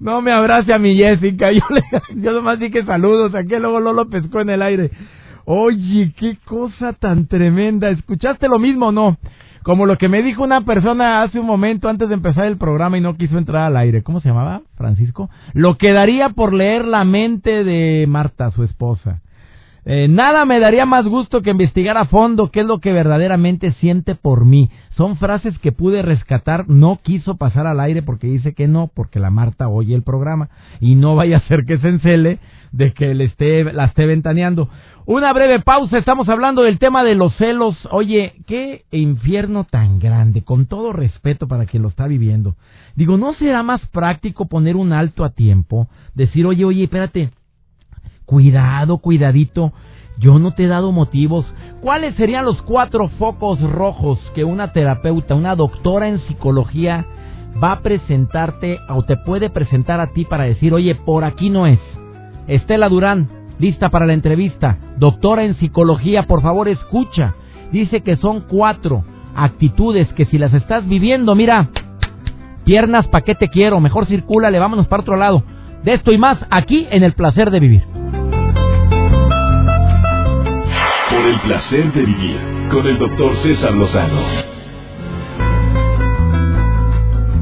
No 0.00 0.20
me 0.22 0.32
abrace 0.32 0.72
a 0.72 0.78
mi 0.78 0.96
Jessica. 0.96 1.52
Yo, 1.52 1.62
le, 1.70 1.82
yo 2.22 2.32
nomás 2.32 2.58
dije 2.58 2.84
saludos. 2.84 3.34
Aquí 3.34 3.56
luego 3.56 3.80
Lolo 3.80 4.08
pescó 4.08 4.40
en 4.40 4.50
el 4.50 4.62
aire. 4.62 4.90
Oye, 5.44 6.12
qué 6.16 6.36
cosa 6.44 6.92
tan 6.92 7.26
tremenda. 7.26 7.88
¿Escuchaste 7.88 8.48
lo 8.48 8.58
mismo 8.58 8.88
o 8.88 8.92
no? 8.92 9.16
Como 9.62 9.86
lo 9.86 9.98
que 9.98 10.08
me 10.08 10.22
dijo 10.22 10.44
una 10.44 10.60
persona 10.60 11.22
hace 11.22 11.40
un 11.40 11.46
momento 11.46 11.88
antes 11.88 12.08
de 12.08 12.14
empezar 12.14 12.46
el 12.46 12.56
programa 12.56 12.98
y 12.98 13.00
no 13.00 13.16
quiso 13.16 13.36
entrar 13.36 13.64
al 13.64 13.76
aire. 13.76 14.02
¿Cómo 14.02 14.20
se 14.20 14.28
llamaba? 14.28 14.62
Francisco. 14.76 15.28
Lo 15.54 15.76
que 15.76 15.92
daría 15.92 16.28
por 16.30 16.52
leer 16.52 16.84
la 16.84 17.04
mente 17.04 17.64
de 17.64 18.06
Marta, 18.08 18.50
su 18.52 18.62
esposa. 18.62 19.22
Eh, 19.88 20.08
nada 20.08 20.44
me 20.46 20.58
daría 20.58 20.84
más 20.84 21.06
gusto 21.06 21.42
que 21.42 21.50
investigar 21.50 21.96
a 21.96 22.06
fondo 22.06 22.50
qué 22.50 22.60
es 22.60 22.66
lo 22.66 22.80
que 22.80 22.92
verdaderamente 22.92 23.70
siente 23.74 24.16
por 24.16 24.44
mí. 24.44 24.68
Son 24.96 25.16
frases 25.16 25.56
que 25.60 25.70
pude 25.70 26.02
rescatar, 26.02 26.68
no 26.68 26.98
quiso 27.00 27.36
pasar 27.36 27.68
al 27.68 27.78
aire 27.78 28.02
porque 28.02 28.26
dice 28.26 28.52
que 28.52 28.66
no, 28.66 28.90
porque 28.92 29.20
la 29.20 29.30
Marta 29.30 29.68
oye 29.68 29.94
el 29.94 30.02
programa 30.02 30.48
y 30.80 30.96
no 30.96 31.14
vaya 31.14 31.36
a 31.36 31.46
ser 31.46 31.64
que 31.66 31.78
se 31.78 31.88
encele 31.88 32.40
de 32.72 32.94
que 32.94 33.14
le 33.14 33.26
esté, 33.26 33.62
la 33.62 33.84
esté 33.84 34.06
ventaneando. 34.06 34.68
Una 35.04 35.32
breve 35.32 35.60
pausa, 35.60 35.98
estamos 35.98 36.28
hablando 36.28 36.62
del 36.62 36.80
tema 36.80 37.04
de 37.04 37.14
los 37.14 37.36
celos. 37.36 37.76
Oye, 37.92 38.34
qué 38.48 38.86
infierno 38.90 39.62
tan 39.62 40.00
grande, 40.00 40.42
con 40.42 40.66
todo 40.66 40.92
respeto 40.92 41.46
para 41.46 41.64
quien 41.64 41.84
lo 41.84 41.90
está 41.90 42.08
viviendo. 42.08 42.56
Digo, 42.96 43.16
¿no 43.16 43.34
será 43.34 43.62
más 43.62 43.86
práctico 43.92 44.46
poner 44.46 44.74
un 44.74 44.92
alto 44.92 45.24
a 45.24 45.30
tiempo? 45.30 45.86
Decir, 46.16 46.44
oye, 46.44 46.64
oye, 46.64 46.82
espérate, 46.82 47.30
cuidado, 48.26 48.98
cuidadito, 48.98 49.72
yo 50.18 50.38
no 50.38 50.52
te 50.52 50.64
he 50.64 50.68
dado 50.68 50.92
motivos. 50.92 51.46
¿Cuáles 51.80 52.14
serían 52.16 52.44
los 52.44 52.60
cuatro 52.62 53.08
focos 53.08 53.60
rojos 53.60 54.18
que 54.34 54.44
una 54.44 54.72
terapeuta, 54.72 55.34
una 55.34 55.54
doctora 55.54 56.08
en 56.08 56.20
psicología 56.26 57.06
va 57.62 57.72
a 57.72 57.80
presentarte 57.80 58.78
o 58.88 59.02
te 59.04 59.16
puede 59.16 59.50
presentar 59.50 60.00
a 60.00 60.08
ti 60.08 60.24
para 60.24 60.44
decir, 60.44 60.74
oye, 60.74 60.94
por 60.94 61.24
aquí 61.24 61.50
no 61.50 61.66
es? 61.66 61.78
Estela 62.46 62.88
Durán, 62.88 63.28
lista 63.58 63.88
para 63.90 64.06
la 64.06 64.14
entrevista. 64.14 64.78
Doctora 64.96 65.44
en 65.44 65.56
psicología, 65.56 66.24
por 66.24 66.42
favor 66.42 66.68
escucha. 66.68 67.34
Dice 67.72 68.02
que 68.02 68.16
son 68.16 68.42
cuatro 68.48 69.04
actitudes 69.34 70.08
que 70.14 70.24
si 70.26 70.38
las 70.38 70.54
estás 70.54 70.86
viviendo, 70.88 71.34
mira, 71.34 71.68
piernas, 72.64 73.06
¿pa' 73.08 73.20
qué 73.20 73.34
te 73.34 73.48
quiero? 73.48 73.80
Mejor 73.80 74.06
circúlale, 74.06 74.58
vámonos 74.58 74.86
para 74.86 75.02
otro 75.02 75.16
lado. 75.16 75.42
De 75.84 75.94
esto 75.94 76.12
y 76.12 76.18
más 76.18 76.38
aquí 76.50 76.86
en 76.90 77.02
el 77.02 77.12
placer 77.12 77.50
de 77.50 77.60
vivir. 77.60 77.95
El 81.26 81.40
placer 81.40 81.92
de 81.92 82.02
vivir 82.02 82.38
con 82.70 82.86
el 82.86 82.98
doctor 82.98 83.36
César 83.42 83.74
Lozano. 83.74 84.22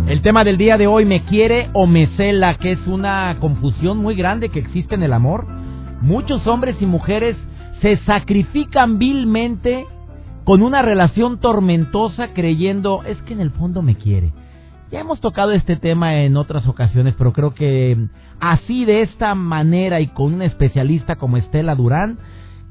El 0.06 0.22
tema 0.22 0.42
del 0.42 0.56
día 0.56 0.78
de 0.78 0.86
hoy, 0.86 1.04
me 1.04 1.24
quiere 1.24 1.68
o 1.74 1.86
me 1.86 2.06
cela, 2.16 2.54
que 2.54 2.72
es 2.72 2.86
una 2.86 3.36
confusión 3.40 3.98
muy 3.98 4.14
grande 4.14 4.48
que 4.48 4.60
existe 4.60 4.94
en 4.94 5.02
el 5.02 5.12
amor. 5.12 5.46
Muchos 6.00 6.46
hombres 6.46 6.76
y 6.80 6.86
mujeres 6.86 7.36
se 7.82 7.98
sacrifican 8.06 8.98
vilmente 8.98 9.84
con 10.44 10.62
una 10.62 10.80
relación 10.80 11.38
tormentosa 11.38 12.28
creyendo, 12.28 13.02
es 13.04 13.20
que 13.24 13.34
en 13.34 13.40
el 13.42 13.50
fondo 13.50 13.82
me 13.82 13.96
quiere. 13.96 14.32
Ya 14.90 15.00
hemos 15.00 15.20
tocado 15.20 15.52
este 15.52 15.76
tema 15.76 16.22
en 16.22 16.38
otras 16.38 16.66
ocasiones, 16.66 17.16
pero 17.18 17.34
creo 17.34 17.52
que 17.52 17.98
así 18.40 18.86
de 18.86 19.02
esta 19.02 19.34
manera 19.34 20.00
y 20.00 20.06
con 20.06 20.32
una 20.32 20.46
especialista 20.46 21.16
como 21.16 21.36
Estela 21.36 21.74
Durán, 21.74 22.16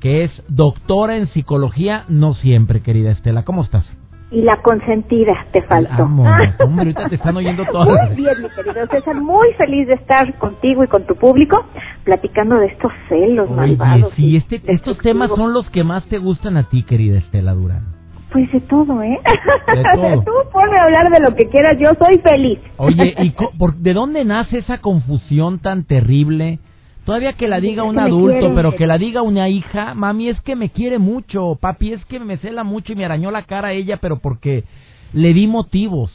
que 0.04 0.26
es 0.26 0.32
doctora 0.50 1.16
en 1.16 1.28
psicología, 1.28 2.04
no 2.10 2.34
siempre, 2.34 2.82
querida 2.82 3.12
Estela. 3.12 3.44
¿Cómo 3.46 3.64
estás? 3.64 3.86
y 4.32 4.42
la 4.42 4.60
consentida 4.64 5.46
te 5.52 5.62
faltó. 5.62 6.04
hombre, 6.06 6.34
ahorita 6.68 7.08
te 7.08 7.16
están 7.16 7.38
oyendo 7.38 7.64
todos. 7.66 7.88
Muy 7.88 8.16
bien, 8.16 8.42
mi 8.42 8.50
querido 8.50 8.88
César, 8.88 9.16
muy 9.22 9.54
feliz 9.54 9.88
de 9.88 9.94
estar 9.94 10.38
contigo 10.40 10.84
y 10.84 10.88
con 10.88 11.06
tu 11.06 11.16
público 11.16 11.68
platicando 12.04 12.56
de 12.56 12.66
estos 12.66 12.92
celos 13.08 13.48
Oye, 13.52 13.78
Sí, 14.16 14.36
este, 14.36 14.60
estos 14.66 14.98
temas 14.98 15.30
son 15.36 15.54
los 15.54 15.70
que 15.70 15.84
más 15.84 16.04
te 16.08 16.18
gustan 16.18 16.58
a 16.58 16.64
ti, 16.68 16.82
querida 16.82 17.20
Estela 17.20 17.54
Durán. 17.54 17.94
Pues 18.32 18.52
de 18.52 18.62
todo, 18.62 19.04
¿eh? 19.04 19.20
De 19.68 19.84
todo. 19.94 20.24
Tú 20.24 20.32
ponme 20.52 20.80
a 20.80 20.86
hablar 20.86 21.12
de 21.12 21.20
lo 21.20 21.36
que 21.36 21.46
quieras, 21.46 21.78
yo 21.80 21.92
soy 22.04 22.18
feliz. 22.18 22.60
Oye, 22.78 23.14
¿y 23.20 23.36
de 23.78 23.94
dónde 23.94 24.26
nace 24.26 24.58
esa 24.58 24.80
confusión 24.80 25.60
tan 25.60 25.84
terrible? 25.84 26.58
Todavía 27.06 27.34
que 27.34 27.50
la 27.50 27.60
diga 27.60 27.84
un 27.84 28.00
adulto, 28.00 28.54
pero 28.56 28.76
que 28.76 28.88
la 28.88 28.98
diga 28.98 29.22
una 29.22 29.50
hija, 29.50 29.94
mami 29.94 30.30
es 30.30 30.40
que 30.42 30.56
me 30.56 30.70
quiere 30.70 31.00
mucho, 31.00 31.58
papi 31.60 31.94
es 31.94 32.06
que 32.06 32.18
me 32.20 32.38
cela 32.38 32.64
mucho 32.64 32.94
y 32.94 32.96
me 32.96 33.04
arañó 33.04 33.30
la 33.30 33.44
cara 33.44 33.70
a 33.70 33.72
ella, 33.74 33.98
pero 34.02 34.20
porque 34.20 34.64
le 35.12 35.34
di 35.34 35.46
motivos. 35.46 36.12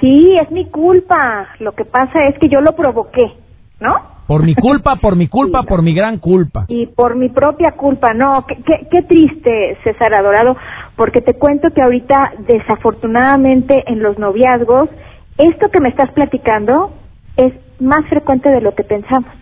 Sí, 0.00 0.36
es 0.40 0.50
mi 0.50 0.66
culpa. 0.66 1.48
Lo 1.60 1.72
que 1.72 1.84
pasa 1.84 2.26
es 2.28 2.38
que 2.40 2.48
yo 2.48 2.60
lo 2.60 2.72
provoqué, 2.72 3.32
¿no? 3.78 4.18
Por 4.26 4.44
mi 4.44 4.56
culpa, 4.56 4.96
por 4.96 5.14
mi 5.14 5.28
culpa, 5.28 5.62
por 5.62 5.82
mi 5.82 5.94
gran 5.94 6.18
culpa. 6.18 6.64
Y 6.66 6.86
por 6.86 7.14
mi 7.14 7.28
propia 7.28 7.72
culpa, 7.76 8.12
no. 8.12 8.44
Qué, 8.46 8.56
qué, 8.66 8.88
qué 8.90 9.02
triste, 9.02 9.78
César 9.84 10.14
Adorado, 10.14 10.56
porque 10.96 11.20
te 11.20 11.34
cuento 11.34 11.70
que 11.70 11.80
ahorita, 11.80 12.32
desafortunadamente, 12.40 13.84
en 13.86 14.02
los 14.02 14.18
noviazgos, 14.18 14.90
esto 15.38 15.68
que 15.68 15.80
me 15.80 15.90
estás 15.90 16.10
platicando 16.10 16.90
es 17.36 17.52
más 17.80 18.04
frecuente 18.08 18.48
de 18.48 18.60
lo 18.60 18.74
que 18.74 18.82
pensamos 18.82 19.37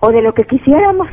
o 0.00 0.10
de 0.10 0.22
lo 0.22 0.34
que 0.34 0.44
quisiéramos 0.44 1.08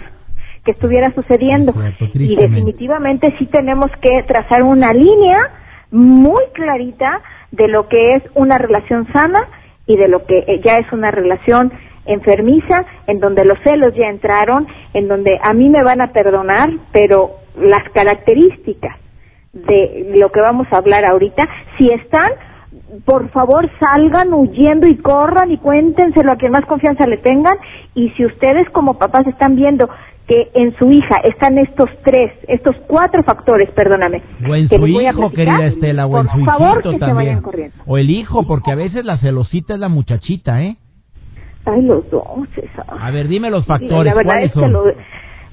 que 0.63 0.71
estuviera 0.71 1.11
sucediendo. 1.13 1.73
y 2.13 2.35
definitivamente 2.35 3.33
sí 3.39 3.47
tenemos 3.47 3.89
que 4.01 4.23
trazar 4.27 4.63
una 4.63 4.93
línea 4.93 5.49
muy 5.89 6.43
clarita 6.53 7.21
de 7.51 7.67
lo 7.67 7.87
que 7.87 8.15
es 8.15 8.23
una 8.35 8.57
relación 8.57 9.11
sana 9.11 9.47
y 9.87 9.97
de 9.97 10.07
lo 10.07 10.25
que 10.25 10.39
eh, 10.39 10.61
ya 10.63 10.77
es 10.77 10.91
una 10.93 11.11
relación 11.11 11.71
enfermiza, 12.05 12.85
en 13.07 13.19
donde 13.19 13.45
los 13.45 13.59
celos 13.63 13.93
ya 13.95 14.07
entraron, 14.07 14.67
en 14.93 15.07
donde 15.07 15.37
a 15.41 15.53
mí 15.53 15.69
me 15.69 15.83
van 15.83 16.01
a 16.01 16.11
perdonar, 16.11 16.69
pero 16.91 17.31
las 17.59 17.87
características 17.89 18.97
de 19.53 20.13
lo 20.17 20.31
que 20.31 20.41
vamos 20.41 20.67
a 20.71 20.77
hablar 20.77 21.05
ahorita, 21.05 21.47
si 21.77 21.89
están, 21.91 22.31
por 23.05 23.29
favor 23.29 23.69
salgan 23.79 24.33
huyendo 24.33 24.87
y 24.87 24.95
corran 24.95 25.51
y 25.51 25.57
cuéntenselo 25.57 26.31
a 26.31 26.37
quien 26.37 26.51
más 26.51 26.65
confianza 26.65 27.05
le 27.05 27.17
tengan 27.17 27.57
y 27.95 28.09
si 28.11 28.25
ustedes 28.25 28.69
como 28.69 28.97
papás 28.97 29.27
están 29.27 29.55
viendo 29.55 29.89
que 30.27 30.49
en 30.53 30.73
su 30.77 30.89
hija 30.89 31.17
están 31.23 31.57
estos 31.57 31.89
tres, 32.05 32.31
estos 32.47 32.75
cuatro 32.87 33.21
factores, 33.23 33.69
perdóname. 33.71 34.21
O 34.47 34.55
en 34.55 34.69
su 34.69 34.87
hijo, 34.87 35.29
querida 35.31 35.65
Estela, 35.65 36.05
o 36.05 36.19
en 36.19 36.29
su 36.29 36.45
favor, 36.45 36.81
también. 36.99 37.41
O 37.85 37.97
el 37.97 38.09
hijo, 38.09 38.43
porque 38.43 38.71
a 38.71 38.75
veces 38.75 39.03
la 39.03 39.17
celosita 39.17 39.73
es 39.73 39.79
la 39.79 39.89
muchachita, 39.89 40.61
¿eh? 40.61 40.77
Ay, 41.65 41.81
los 41.81 42.09
dos, 42.09 42.23
A 42.87 43.11
ver, 43.11 43.27
dime 43.27 43.49
los 43.49 43.65
factores, 43.65 44.13
¿cuáles 44.13 44.51
son? 44.53 44.71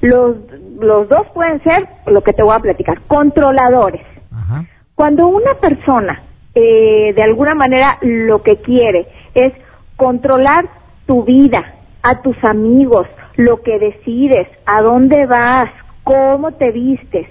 los, 0.00 0.36
los 0.80 1.08
dos 1.08 1.26
pueden 1.34 1.60
ser, 1.64 1.88
lo 2.06 2.22
que 2.22 2.32
te 2.32 2.44
voy 2.44 2.54
a 2.54 2.60
platicar, 2.60 3.00
controladores. 3.08 4.06
Ajá. 4.30 4.64
Cuando 4.94 5.26
una 5.26 5.54
persona 5.60 6.22
eh, 6.60 7.12
de 7.14 7.22
alguna 7.22 7.54
manera 7.54 7.98
lo 8.02 8.42
que 8.42 8.56
quiere 8.56 9.06
es 9.32 9.52
controlar 9.96 10.68
tu 11.06 11.22
vida, 11.22 11.74
a 12.02 12.20
tus 12.20 12.36
amigos, 12.42 13.06
lo 13.36 13.62
que 13.62 13.78
decides, 13.78 14.48
a 14.66 14.82
dónde 14.82 15.26
vas, 15.26 15.70
cómo 16.02 16.50
te 16.52 16.72
vistes. 16.72 17.28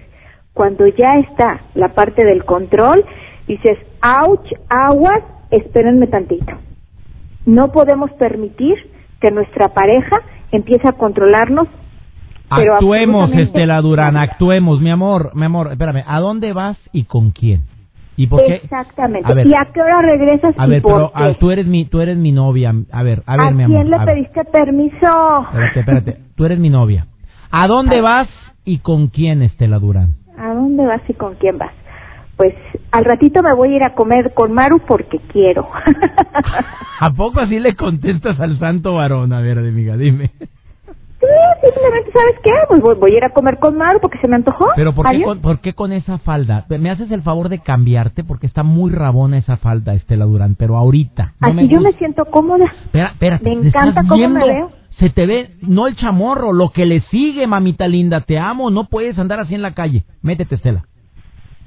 Cuando 0.53 0.87
ya 0.87 1.17
está 1.19 1.59
la 1.75 1.89
parte 1.89 2.25
del 2.25 2.45
control, 2.45 3.03
dices, 3.47 3.77
ouch, 4.01 4.49
aguas, 4.69 5.23
espérenme 5.51 6.07
tantito. 6.07 6.53
No 7.45 7.73
podemos 7.73 8.11
permitir 8.13 8.75
que 9.19 9.31
nuestra 9.31 9.73
pareja 9.73 10.21
empiece 10.53 10.87
a 10.87 10.93
controlarnos. 10.93 11.67
Actuemos, 12.49 13.29
Estela 13.33 13.81
Durán, 13.81 14.15
actuemos, 14.15 14.79
mi 14.79 14.89
amor, 14.89 15.31
mi 15.35 15.45
amor, 15.45 15.69
espérame, 15.71 16.03
¿a 16.07 16.21
dónde 16.21 16.53
vas 16.53 16.77
y 16.93 17.03
con 17.03 17.31
quién? 17.31 17.63
¿Y 18.17 18.25
por 18.25 18.43
qué? 18.43 18.55
Exactamente. 18.55 19.31
¿Y 19.45 19.53
a 19.53 19.69
qué 19.71 19.79
hora 19.79 20.01
regresas? 20.01 20.55
A 20.57 20.65
ver, 20.65 20.81
pero 20.81 21.11
tú 21.39 21.51
eres 21.51 21.67
mi 21.67 21.85
tú 21.85 22.01
eres 22.01 22.17
mi 22.17 22.31
novia. 22.31 22.73
A 22.91 23.03
ver, 23.03 23.21
a 23.27 23.37
ver, 23.37 23.53
mi 23.53 23.63
amor. 23.63 23.77
¿A 23.77 23.81
quién 23.81 23.91
le 23.91 24.05
pediste 24.05 24.43
permiso? 24.45 25.45
Espérate, 25.53 25.79
espérate. 25.79 26.17
Tú 26.35 26.45
eres 26.45 26.59
mi 26.59 26.69
novia. 26.69 27.05
¿A 27.51 27.67
dónde 27.67 28.01
vas 28.01 28.27
y 28.65 28.79
con 28.79 29.07
quién, 29.07 29.43
Estela 29.43 29.79
Durán? 29.79 30.15
¿A 30.37 30.53
dónde 30.53 30.85
vas 30.85 31.01
y 31.07 31.13
con 31.13 31.35
quién 31.35 31.57
vas? 31.57 31.71
Pues 32.35 32.53
al 32.91 33.05
ratito 33.05 33.41
me 33.41 33.53
voy 33.53 33.73
a 33.73 33.75
ir 33.77 33.83
a 33.83 33.93
comer 33.93 34.33
con 34.33 34.51
Maru 34.51 34.79
porque 34.87 35.19
quiero. 35.31 35.67
¿A 36.99 37.11
poco 37.11 37.39
así 37.39 37.59
le 37.59 37.75
contestas 37.75 38.39
al 38.39 38.57
santo 38.59 38.95
varón? 38.95 39.31
A 39.31 39.41
ver, 39.41 39.59
amiga, 39.59 39.95
dime. 39.95 40.31
Sí, 41.19 41.25
simplemente, 41.63 42.11
¿sabes 42.11 42.35
qué? 42.43 42.51
Pues 42.67 42.81
voy, 42.81 43.11
a 43.11 43.17
ir 43.17 43.23
a 43.23 43.29
comer 43.31 43.57
con 43.57 43.75
Maru 43.75 43.99
porque 43.99 44.19
se 44.19 44.27
me 44.27 44.35
antojó. 44.35 44.67
Pero 44.75 44.93
¿por 44.93 45.09
qué, 45.09 45.23
con, 45.23 45.41
¿por 45.41 45.59
qué 45.59 45.73
con 45.73 45.91
esa 45.91 46.19
falda? 46.19 46.65
¿Me 46.69 46.91
haces 46.91 47.09
el 47.09 47.23
favor 47.23 47.49
de 47.49 47.59
cambiarte? 47.59 48.23
Porque 48.23 48.45
está 48.45 48.61
muy 48.61 48.91
rabona 48.91 49.39
esa 49.39 49.57
falda, 49.57 49.93
Estela 49.93 50.25
Durán, 50.25 50.55
pero 50.55 50.77
ahorita. 50.77 51.33
No 51.39 51.47
Así 51.47 51.67
yo 51.67 51.81
me 51.81 51.93
siento 51.93 52.25
cómoda. 52.25 52.65
Espera. 52.93 53.39
Me 53.43 53.53
encanta 53.53 54.03
cómo 54.07 54.29
me 54.29 54.45
veo. 54.45 54.71
Se 54.99 55.09
te 55.09 55.25
ve, 55.25 55.51
no 55.61 55.87
el 55.87 55.95
chamorro, 55.95 56.53
lo 56.53 56.71
que 56.71 56.85
le 56.85 57.01
sigue, 57.01 57.45
mamita 57.45 57.87
linda. 57.87 58.21
Te 58.21 58.39
amo, 58.39 58.69
no 58.71 58.85
puedes 58.85 59.17
andar 59.17 59.39
así 59.39 59.53
en 59.53 59.61
la 59.61 59.73
calle. 59.73 60.03
Métete, 60.21 60.55
Estela. 60.55 60.83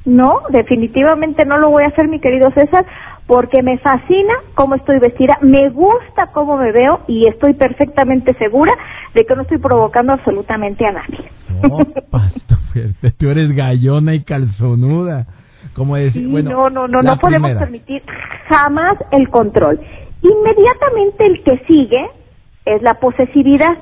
No, 0.04 0.40
definitivamente 0.49 1.45
no 1.45 1.59
lo 1.59 1.71
voy 1.71 1.85
a 1.85 1.88
hacer, 1.88 2.09
mi 2.09 2.21
querido 2.21 2.50
César, 2.54 2.87
porque 3.30 3.62
me 3.62 3.78
fascina 3.78 4.34
cómo 4.56 4.75
estoy 4.75 4.99
vestida, 4.99 5.38
me 5.40 5.70
gusta 5.70 6.32
cómo 6.32 6.56
me 6.56 6.72
veo 6.72 7.02
y 7.06 7.28
estoy 7.28 7.54
perfectamente 7.54 8.34
segura 8.34 8.72
de 9.14 9.25
que 9.25 9.37
no 9.37 9.42
estoy 9.42 9.58
provocando 9.58 10.14
absolutamente 10.14 10.84
a 10.84 10.90
nadie. 10.90 11.30
tú 13.18 13.30
eres 13.30 13.54
gallona 13.54 14.14
y 14.14 14.25
calzonuda. 14.25 15.28
Como 15.76 15.94
decir, 15.94 16.26
bueno, 16.26 16.50
no, 16.50 16.70
no, 16.70 16.88
no, 16.88 17.02
no 17.04 17.18
podemos 17.18 17.52
permitir 17.52 18.02
jamás 18.49 18.99
el 19.12 19.28
control. 19.28 19.78
Inmediatamente 20.22 21.25
el 21.25 21.44
que 21.44 21.64
sigue 21.68 22.10
es 22.64 22.82
la 22.82 22.94
posesividad. 22.94 23.78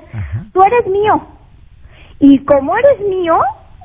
Tú 0.52 0.60
eres 0.62 0.92
mío. 0.92 1.26
Y 2.20 2.40
como 2.40 2.76
eres 2.76 3.00
mío, 3.08 3.38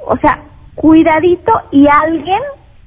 o 0.08 0.18
sea, 0.18 0.42
cuidadito 0.76 1.54
y 1.72 1.88
alguien 1.88 2.42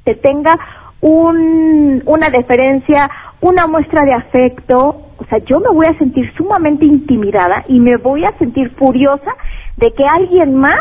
te 0.05 0.15
tenga 0.15 0.59
un, 1.01 2.03
una 2.07 2.31
deferencia, 2.31 3.11
una 3.41 3.67
muestra 3.67 4.05
de 4.05 4.15
afecto, 4.15 5.03
o 5.19 5.25
sea, 5.29 5.39
yo 5.39 5.61
me 5.61 5.71
voy 5.71 5.87
a 5.87 5.99
sentir 5.99 6.33
sumamente 6.37 6.85
intimidada 6.85 7.65
y 7.69 7.81
me 7.81 7.97
voy 7.97 8.25
a 8.25 8.37
sentir 8.39 8.71
furiosa 8.77 9.35
de 9.77 9.93
que 9.93 10.05
alguien 10.05 10.55
más 10.55 10.81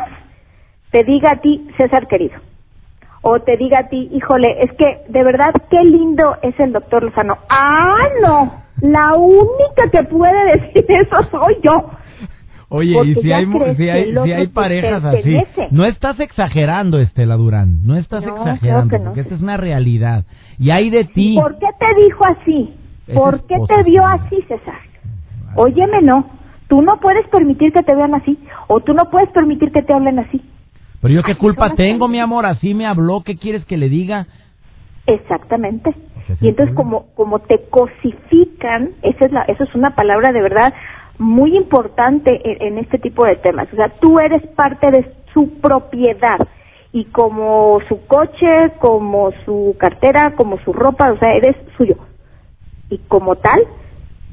te 0.92 1.04
diga 1.04 1.32
a 1.34 1.42
ti, 1.42 1.68
César 1.78 2.08
querido, 2.08 2.40
o 3.22 3.40
te 3.40 3.58
diga 3.58 3.80
a 3.80 3.90
ti, 3.90 4.10
híjole, 4.14 4.62
es 4.62 4.72
que 4.74 5.02
de 5.10 5.24
verdad 5.24 5.54
qué 5.70 5.84
lindo 5.84 6.38
es 6.42 6.58
el 6.60 6.72
doctor 6.72 7.04
Lozano. 7.04 7.38
Ah, 7.50 8.08
no, 8.22 8.64
la 8.82 9.16
única 9.16 9.90
que 9.92 10.04
puede 10.04 10.58
decir 10.58 10.86
eso 10.90 11.24
soy 11.32 11.58
yo. 11.64 11.90
Oye, 12.76 12.94
y 13.06 13.16
si 13.16 13.32
hay, 13.32 13.46
si 13.78 13.90
hay, 13.90 14.14
si 14.14 14.32
hay 14.34 14.48
parejas 14.48 15.06
así, 15.06 15.38
no 15.72 15.86
estás 15.86 16.20
exagerando, 16.20 17.00
Estela 17.00 17.38
Durán, 17.38 17.86
no 17.86 17.96
estás 17.96 18.26
exagerando, 18.26 18.98
porque 19.02 19.22
esta 19.22 19.36
es 19.36 19.42
una 19.42 19.56
realidad. 19.56 20.26
Y 20.60 20.72
hay 20.72 20.90
de 20.90 21.06
ti. 21.06 21.38
¿Por 21.40 21.58
qué 21.58 21.68
te 21.80 22.04
dijo 22.04 22.22
así? 22.28 22.74
¿Por 23.14 23.48
qué 23.48 23.56
te 23.70 23.84
vio 23.84 24.06
así, 24.06 24.42
César? 24.42 24.80
Óyeme, 25.56 26.02
no. 26.02 26.30
Tú 26.68 26.82
no 26.82 27.00
puedes 27.00 27.26
permitir 27.30 27.72
que 27.72 27.82
te 27.82 27.96
vean 27.96 28.14
así, 28.14 28.38
o 28.68 28.82
tú 28.82 28.94
no 28.94 29.10
puedes 29.10 29.30
permitir 29.30 29.72
que 29.72 29.82
te 29.82 29.94
hablen 29.94 30.20
así. 30.20 30.42
Pero 31.02 31.14
yo 31.14 31.24
qué 31.24 31.36
culpa 31.36 31.76
tengo, 31.76 32.10
mi 32.10 32.20
amor, 32.20 32.46
así 32.46 32.74
me 32.74 32.86
habló, 32.86 33.24
¿qué 33.24 33.38
quieres 33.38 33.64
que 33.66 33.78
le 33.78 33.88
diga? 33.88 34.28
Exactamente. 35.06 35.96
Y 36.42 36.50
entonces 36.50 36.76
como 36.76 37.06
como 37.14 37.40
te 37.40 37.62
cosifican, 37.70 38.90
esa 39.04 39.26
es 39.26 39.32
la, 39.32 39.44
eso 39.44 39.64
es 39.64 39.76
una 39.76 39.96
palabra 39.96 40.32
de 40.32 40.42
verdad 40.42 40.74
muy 41.18 41.56
importante 41.56 42.42
en, 42.66 42.78
este 42.78 42.98
tipo 42.98 43.26
de 43.26 43.36
temas. 43.38 43.72
O 43.72 43.76
sea, 43.76 43.90
tú 44.00 44.20
eres 44.20 44.46
parte 44.56 44.92
de 44.92 45.14
su 45.34 45.60
propiedad 45.62 46.40
y 46.92 47.06
como 47.06 47.80
su 47.88 48.06
coche, 48.08 48.72
como 48.80 49.32
su 49.46 49.76
cartera, 49.80 50.34
como 50.36 50.58
su 50.60 50.74
ropa, 50.74 51.12
o 51.12 51.18
sea, 51.18 51.34
eres 51.34 51.56
suyo. 51.78 51.98
Y 52.90 53.00
como 53.08 53.36
tal, 53.36 53.62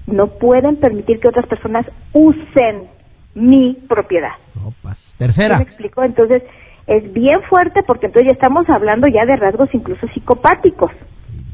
no 0.07 0.27
pueden 0.39 0.77
permitir 0.77 1.21
que 1.21 1.29
otras 1.29 1.47
personas 1.47 1.87
usen 2.13 2.89
mi 3.35 3.75
propiedad. 3.89 4.33
Tercera. 5.19 5.59
¿Me 5.59 5.65
explico? 5.65 6.03
Entonces, 6.03 6.43
es 6.87 7.13
bien 7.13 7.41
fuerte 7.49 7.83
porque 7.87 8.07
entonces 8.07 8.31
ya 8.31 8.35
estamos 8.35 8.69
hablando 8.69 9.07
ya 9.09 9.25
de 9.25 9.37
rasgos 9.37 9.69
incluso 9.73 10.07
psicopáticos. 10.09 10.91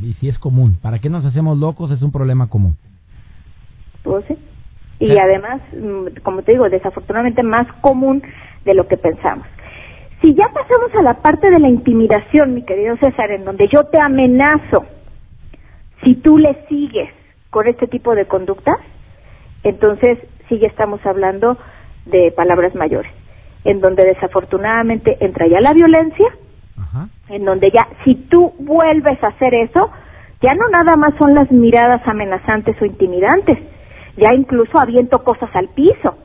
Y 0.01 0.15
si 0.15 0.29
es 0.29 0.39
común. 0.39 0.79
¿Para 0.81 0.99
qué 0.99 1.11
nos 1.11 1.25
hacemos 1.25 1.59
locos? 1.59 1.91
Es 1.91 2.03
un 2.03 2.13
problema 2.13 2.49
común. 2.49 2.77
Pues 4.03 4.25
sí. 4.27 4.37
Y 5.00 5.17
además, 5.17 5.61
mm, 5.73 6.21
como 6.23 6.43
te 6.43 6.52
digo, 6.52 6.69
desafortunadamente 6.69 7.43
más 7.43 7.67
común 7.81 8.23
de 8.64 8.75
lo 8.75 8.88
que 8.88 8.97
pensamos. 8.97 9.47
Si 10.21 10.35
ya 10.35 10.49
pasamos 10.49 10.93
a 10.99 11.02
la 11.02 11.14
parte 11.14 11.49
de 11.50 11.61
la 11.61 11.69
intimidación, 11.69 12.55
mi 12.55 12.62
querido 12.62 12.97
César, 12.97 13.31
en 13.31 13.45
donde 13.45 13.69
yo 13.69 13.85
te 13.85 14.00
amenazo, 14.00 14.85
si 16.02 16.17
tú 16.17 16.38
le 16.38 16.67
sigues 16.69 17.11
con 17.50 17.69
este 17.69 17.87
tipo 17.87 18.14
de 18.14 18.26
conductas, 18.26 18.78
entonces 19.62 20.19
sí 20.49 20.59
ya 20.59 20.69
estamos 20.69 21.05
hablando 21.07 21.57
de 22.07 22.33
palabras 22.33 22.75
mayores, 22.75 23.12
en 23.64 23.81
donde 23.81 24.05
desafortunadamente 24.05 25.17
entra 25.21 25.47
ya 25.47 25.61
la 25.61 25.73
violencia, 25.73 26.26
en 27.28 27.45
donde 27.45 27.71
ya 27.71 27.87
si 28.05 28.14
tú 28.14 28.55
vuelves 28.59 29.23
a 29.23 29.28
hacer 29.28 29.55
eso, 29.55 29.90
ya 30.40 30.55
no 30.55 30.69
nada 30.69 30.97
más 30.97 31.14
son 31.19 31.35
las 31.35 31.50
miradas 31.52 32.00
amenazantes 32.07 32.81
o 32.81 32.85
intimidantes, 32.85 33.59
ya 34.19 34.35
incluso 34.35 34.79
aviento 34.81 35.23
cosas 35.25 35.51
al 35.55 35.69
piso, 35.69 36.17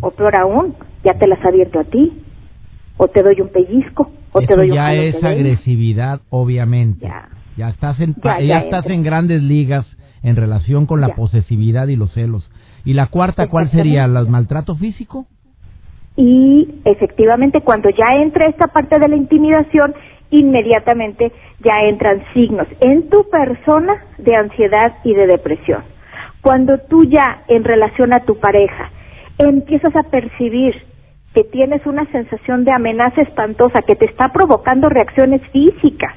o 0.00 0.10
peor 0.10 0.36
aún, 0.36 0.74
ya 1.04 1.14
te 1.14 1.26
las 1.26 1.44
abierto 1.44 1.80
a 1.80 1.84
ti, 1.84 2.12
o 2.96 3.08
te 3.08 3.22
doy 3.22 3.40
un 3.40 3.48
pellizco, 3.48 4.10
o 4.32 4.40
te 4.40 4.54
doy 4.54 4.70
un 4.70 4.76
ya 4.76 4.94
es 4.94 5.22
agresividad, 5.22 6.20
obviamente. 6.30 7.08
Ya. 7.56 7.68
estás 7.68 8.00
en, 8.00 8.14
ya, 8.22 8.58
estás 8.60 8.86
en 8.86 9.02
grandes 9.02 9.42
ligas 9.42 9.86
en 10.22 10.36
relación 10.36 10.86
con 10.86 11.00
la 11.00 11.14
posesividad 11.14 11.88
y 11.88 11.96
los 11.96 12.12
celos. 12.12 12.50
¿Y 12.84 12.94
la 12.94 13.06
cuarta 13.06 13.48
cuál 13.48 13.70
sería? 13.70 14.04
¿El 14.04 14.28
maltrato 14.28 14.74
físico? 14.74 15.26
Y 16.16 16.68
efectivamente 16.84 17.60
cuando 17.62 17.88
ya 17.90 18.16
entra 18.16 18.46
esta 18.46 18.66
parte 18.66 18.98
de 18.98 19.08
la 19.08 19.16
intimidación, 19.16 19.94
inmediatamente 20.30 21.32
ya 21.64 21.88
entran 21.88 22.22
signos 22.34 22.66
en 22.80 23.08
tu 23.08 23.28
persona 23.30 24.04
de 24.18 24.36
ansiedad 24.36 24.98
y 25.04 25.14
de 25.14 25.26
depresión. 25.26 25.82
Cuando 26.42 26.78
tú 26.78 27.04
ya 27.04 27.42
en 27.48 27.64
relación 27.64 28.12
a 28.12 28.20
tu 28.20 28.38
pareja 28.38 28.90
empiezas 29.38 29.94
a 29.96 30.04
percibir 30.04 30.74
que 31.34 31.44
tienes 31.44 31.84
una 31.86 32.04
sensación 32.06 32.64
de 32.64 32.72
amenaza 32.72 33.22
espantosa 33.22 33.82
que 33.82 33.96
te 33.96 34.06
está 34.06 34.32
provocando 34.32 34.88
reacciones 34.88 35.42
físicas, 35.50 36.14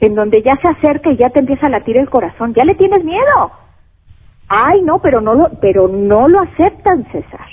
en 0.00 0.14
donde 0.14 0.42
ya 0.42 0.52
se 0.62 0.68
acerca 0.68 1.10
y 1.10 1.16
ya 1.16 1.30
te 1.30 1.40
empieza 1.40 1.66
a 1.66 1.70
latir 1.70 1.98
el 1.98 2.08
corazón, 2.08 2.54
ya 2.54 2.64
le 2.64 2.74
tienes 2.74 3.02
miedo. 3.04 3.50
Ay, 4.48 4.82
no, 4.82 5.00
pero 5.00 5.20
no 5.20 5.34
lo, 5.34 5.50
pero 5.60 5.88
no 5.88 6.28
lo 6.28 6.40
aceptan, 6.40 7.04
César. 7.10 7.46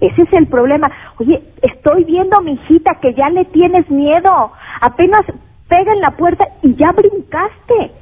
Ese 0.00 0.22
es 0.22 0.32
el 0.32 0.46
problema. 0.46 0.88
Oye, 1.18 1.42
estoy 1.60 2.04
viendo 2.04 2.38
a 2.38 2.42
mi 2.42 2.52
hijita 2.52 2.98
que 3.00 3.14
ya 3.14 3.28
le 3.30 3.44
tienes 3.46 3.90
miedo. 3.90 4.52
Apenas 4.80 5.22
pega 5.68 5.92
en 5.92 6.00
la 6.00 6.12
puerta 6.12 6.46
y 6.62 6.76
ya 6.76 6.92
brincaste. 6.92 7.92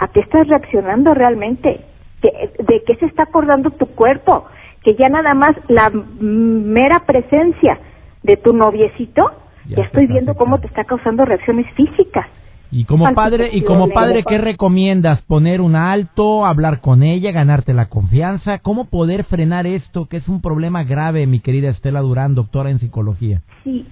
¿A 0.00 0.08
qué 0.08 0.20
estás 0.20 0.48
reaccionando 0.48 1.14
realmente? 1.14 1.80
¿De, 2.22 2.82
qué 2.86 2.96
se 2.96 3.06
está 3.06 3.24
acordando 3.24 3.70
tu 3.70 3.86
cuerpo? 3.86 4.46
Que 4.82 4.94
ya 4.94 5.08
nada 5.08 5.34
más 5.34 5.56
la 5.68 5.90
mera 5.90 7.04
presencia 7.06 7.78
de 8.22 8.36
tu 8.36 8.52
noviecito, 8.52 9.30
ya 9.66 9.82
estoy 9.82 10.06
viendo 10.06 10.34
cómo 10.34 10.58
te 10.58 10.66
está 10.66 10.84
causando 10.84 11.24
reacciones 11.24 11.66
físicas. 11.74 12.26
Y 12.70 12.84
como 12.84 13.12
padre, 13.14 13.48
y 13.52 13.62
como 13.62 13.88
padre, 13.88 14.22
¿qué 14.28 14.36
recomiendas? 14.36 15.22
¿Poner 15.22 15.60
un 15.62 15.74
alto, 15.74 16.44
hablar 16.44 16.80
con 16.80 17.02
ella, 17.02 17.32
ganarte 17.32 17.72
la 17.72 17.88
confianza? 17.88 18.58
¿Cómo 18.58 18.90
poder 18.90 19.24
frenar 19.24 19.66
esto, 19.66 20.06
que 20.06 20.18
es 20.18 20.28
un 20.28 20.42
problema 20.42 20.84
grave, 20.84 21.26
mi 21.26 21.40
querida 21.40 21.70
Estela 21.70 22.00
Durán, 22.00 22.34
doctora 22.34 22.70
en 22.70 22.78
psicología? 22.78 23.40
Sí, 23.64 23.86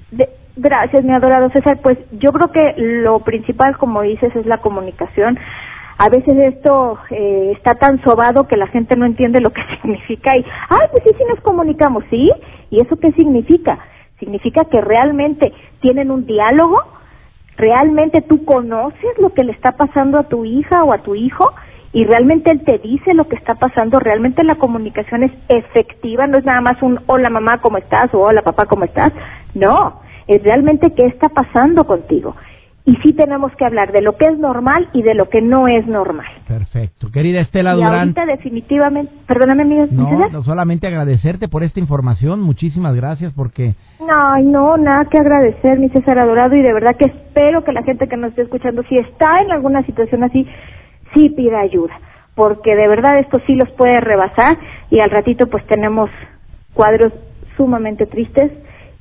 gracias, 0.57 1.05
mi 1.05 1.13
adorado 1.13 1.49
César. 1.51 1.81
Pues 1.83 1.99
yo 2.13 2.33
creo 2.33 2.53
que 2.53 2.75
lo 2.83 3.21
principal, 3.21 3.79
como 3.79 4.03
dices, 4.03 4.35
es 4.37 4.45
la 4.45 4.59
comunicación. 4.59 5.39
A 5.99 6.09
veces 6.09 6.37
esto 6.37 6.99
eh, 7.11 7.53
está 7.57 7.75
tan 7.75 8.03
sobado 8.03 8.47
que 8.47 8.57
la 8.57 8.67
gente 8.67 8.97
no 8.97 9.07
entiende 9.07 9.41
lo 9.41 9.51
que 9.51 9.63
significa 9.83 10.37
y, 10.37 10.45
ay, 10.69 10.87
pues 10.91 11.03
sí, 11.05 11.11
sí 11.17 11.25
nos 11.29 11.41
comunicamos, 11.41 12.05
¿sí? 12.11 12.31
¿Y 12.71 12.81
eso 12.81 12.97
qué 12.97 13.13
significa? 13.13 13.79
Significa 14.19 14.65
que 14.65 14.81
realmente 14.81 15.53
tienen 15.81 16.11
un 16.11 16.27
diálogo, 16.27 16.83
¿Realmente 17.57 18.21
tú 18.21 18.45
conoces 18.45 19.19
lo 19.19 19.33
que 19.33 19.43
le 19.43 19.53
está 19.53 19.73
pasando 19.73 20.19
a 20.19 20.25
tu 20.25 20.45
hija 20.45 20.85
o 20.85 20.93
a 20.93 20.99
tu 20.99 21.15
hijo? 21.15 21.53
y 21.93 22.05
realmente 22.05 22.51
él 22.51 22.63
te 22.63 22.77
dice 22.77 23.15
lo 23.15 23.27
que 23.27 23.37
está 23.37 23.55
pasando, 23.55 23.99
realmente 23.99 24.45
la 24.45 24.57
comunicación 24.57 25.23
es 25.23 25.33
efectiva, 25.49 26.27
no 26.27 26.37
es 26.37 26.45
nada 26.45 26.61
más 26.61 26.83
un 26.83 27.01
hola 27.07 27.31
mamá, 27.31 27.63
¿cómo 27.63 27.79
estás? 27.79 28.13
o 28.13 28.21
hola 28.21 28.43
papá, 28.43 28.67
¿cómo 28.67 28.85
estás? 28.85 29.15
No, 29.55 30.03
es 30.27 30.43
realmente 30.43 30.93
qué 30.93 31.07
está 31.07 31.31
pasando 31.31 31.87
contigo 31.87 32.37
y 32.87 32.95
sí 33.03 33.13
tenemos 33.13 33.51
que 33.57 33.65
hablar 33.65 33.91
de 33.91 34.01
lo 34.01 34.17
que 34.17 34.27
es 34.27 34.39
normal 34.39 34.89
y 34.93 35.03
de 35.03 35.15
lo 35.15 35.29
que 35.29 35.43
no 35.43 35.67
es 35.67 35.87
normal. 35.89 36.29
Perfecto. 36.47 37.11
Querida 37.11 37.41
Estela 37.41 37.73
y 37.73 37.77
Durán. 37.79 37.95
ahorita 37.95 38.27
definitivamente, 38.27 39.13
perdóname, 39.27 39.65
mi 39.65 39.77
no, 39.91 40.29
no, 40.29 40.43
solamente 40.45 40.87
agradecerte 40.87 41.49
por 41.49 41.65
esta 41.65 41.81
información, 41.81 42.41
muchísimas 42.41 42.95
gracias 42.95 43.33
porque... 43.35 43.75
No, 43.99 44.39
no, 44.39 44.77
nada 44.77 45.05
que 45.07 45.19
agradecer, 45.19 45.81
mi 45.81 45.89
César 45.89 46.21
Adorado, 46.21 46.55
y 46.55 46.63
de 46.63 46.73
verdad 46.73 46.97
que 46.97 47.07
espero 47.07 47.65
que 47.65 47.73
la 47.73 47.83
gente 47.83 48.07
que 48.07 48.17
nos 48.17 48.31
esté 48.31 48.43
escuchando, 48.43 48.85
si 48.85 48.97
está 48.99 49.43
en 49.43 49.51
alguna 49.51 49.83
situación 49.83 50.23
así, 50.23 50.47
sí 51.13 51.31
pida 51.31 51.59
ayuda, 51.59 51.99
porque 52.37 52.77
de 52.77 52.87
verdad 52.87 53.19
esto 53.19 53.41
sí 53.49 53.57
los 53.57 53.69
puede 53.71 54.01
rebasar 54.01 54.59
y 54.91 55.01
al 55.01 55.11
ratito 55.11 55.49
pues 55.49 55.67
tenemos 55.67 56.09
cuadros 56.73 57.13
sumamente 57.57 58.07
tristes 58.07 58.53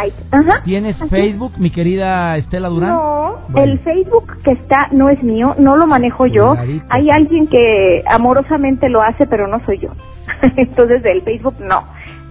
¿Tienes 0.64 0.99
Facebook, 1.09 1.53
mi 1.57 1.71
querida 1.71 2.37
Estela 2.37 2.69
Durán? 2.69 2.90
No, 2.90 3.38
el 3.57 3.79
Facebook 3.79 4.37
que 4.45 4.53
está 4.53 4.88
no 4.93 5.09
es 5.09 5.23
mío, 5.23 5.55
no 5.59 5.79
lo 5.79 5.87
manejo 5.87 6.27
yo. 6.27 6.55
Hay 6.90 7.09
alguien 7.09 7.47
que 7.47 8.05
amorosamente 8.07 8.90
lo 8.90 9.01
hace, 9.01 9.27
pero 9.27 9.49
no 9.49 9.64
soy 9.64 9.79
yo. 9.79 9.93
Entonces, 10.57 11.03
el 11.07 11.23
Facebook 11.23 11.55
no. 11.61 11.85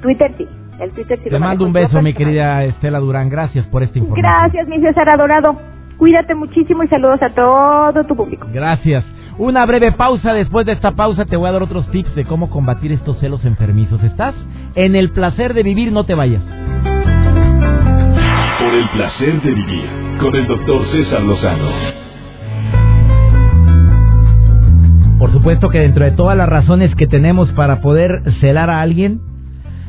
Twitter 0.04 0.32
sí. 0.38 0.48
El 0.80 0.92
Twitter 0.92 1.20
sí 1.24 1.30
Te 1.32 1.40
mando 1.40 1.66
un 1.66 1.74
beso, 1.74 2.00
mi 2.04 2.14
querida 2.14 2.64
Estela 2.64 3.00
Durán. 3.00 3.28
Gracias 3.28 3.66
por 3.66 3.82
esta 3.82 3.98
información. 3.98 4.32
Gracias, 4.32 4.68
mi 4.68 4.80
César 4.82 5.10
adorado. 5.10 5.60
Cuídate 5.98 6.36
muchísimo 6.36 6.84
y 6.84 6.88
saludos 6.88 7.22
a 7.24 7.30
todo 7.32 8.04
tu 8.06 8.16
público. 8.16 8.48
Gracias. 8.54 9.04
Una 9.40 9.66
breve 9.66 9.94
pausa. 9.94 10.34
Después 10.34 10.66
de 10.66 10.74
esta 10.74 10.92
pausa 10.92 11.24
te 11.24 11.38
voy 11.38 11.48
a 11.48 11.54
dar 11.54 11.64
otros 11.64 11.90
tips 11.92 12.14
de 12.14 12.26
cómo 12.26 12.50
combatir 12.50 12.92
estos 12.92 13.18
celos 13.20 13.46
enfermizos. 13.46 14.04
¿Estás? 14.04 14.36
En 14.76 14.98
el 14.98 15.12
placer 15.12 15.54
de 15.54 15.64
vivir, 15.64 15.94
no 15.94 16.04
te 16.04 16.14
vayas. 16.14 16.44
Por 18.60 18.74
el 18.74 18.90
placer 18.90 19.42
de 19.42 19.52
vivir, 19.52 19.86
con 20.20 20.36
el 20.36 20.46
doctor 20.46 20.86
César 20.92 21.22
Lozano. 21.22 21.70
Por 25.18 25.32
supuesto 25.32 25.70
que 25.70 25.80
dentro 25.80 26.04
de 26.04 26.12
todas 26.12 26.36
las 26.36 26.50
razones 26.50 26.94
que 26.96 27.08
tenemos 27.08 27.50
para 27.54 27.80
poder 27.80 28.22
celar 28.42 28.70
a 28.70 28.82
alguien, 28.82 29.22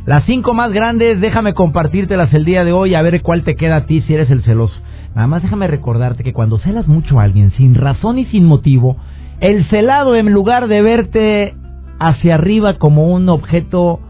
las 0.06 0.24
cinco 0.26 0.54
más 0.54 0.72
grandes, 0.72 1.20
déjame 1.20 1.54
compartírtelas 1.54 2.32
el 2.34 2.44
día 2.44 2.64
de 2.64 2.70
hoy 2.70 2.94
a 2.94 3.02
ver 3.02 3.20
cuál 3.22 3.42
te 3.42 3.56
queda 3.56 3.76
a 3.76 3.86
ti 3.86 4.02
si 4.02 4.14
eres 4.14 4.30
el 4.30 4.44
celoso. 4.44 4.80
Nada 5.16 5.26
más 5.26 5.42
déjame 5.42 5.66
recordarte 5.66 6.22
que 6.22 6.32
cuando 6.32 6.58
celas 6.58 6.86
mucho 6.86 7.18
a 7.18 7.24
alguien 7.24 7.50
sin 7.56 7.74
razón 7.74 8.20
y 8.20 8.26
sin 8.26 8.44
motivo, 8.44 8.96
el 9.40 9.66
celado, 9.68 10.16
en 10.16 10.32
lugar 10.32 10.68
de 10.68 10.82
verte 10.82 11.54
hacia 11.98 12.34
arriba 12.34 12.74
como 12.74 13.08
un 13.08 13.28
objeto 13.28 14.00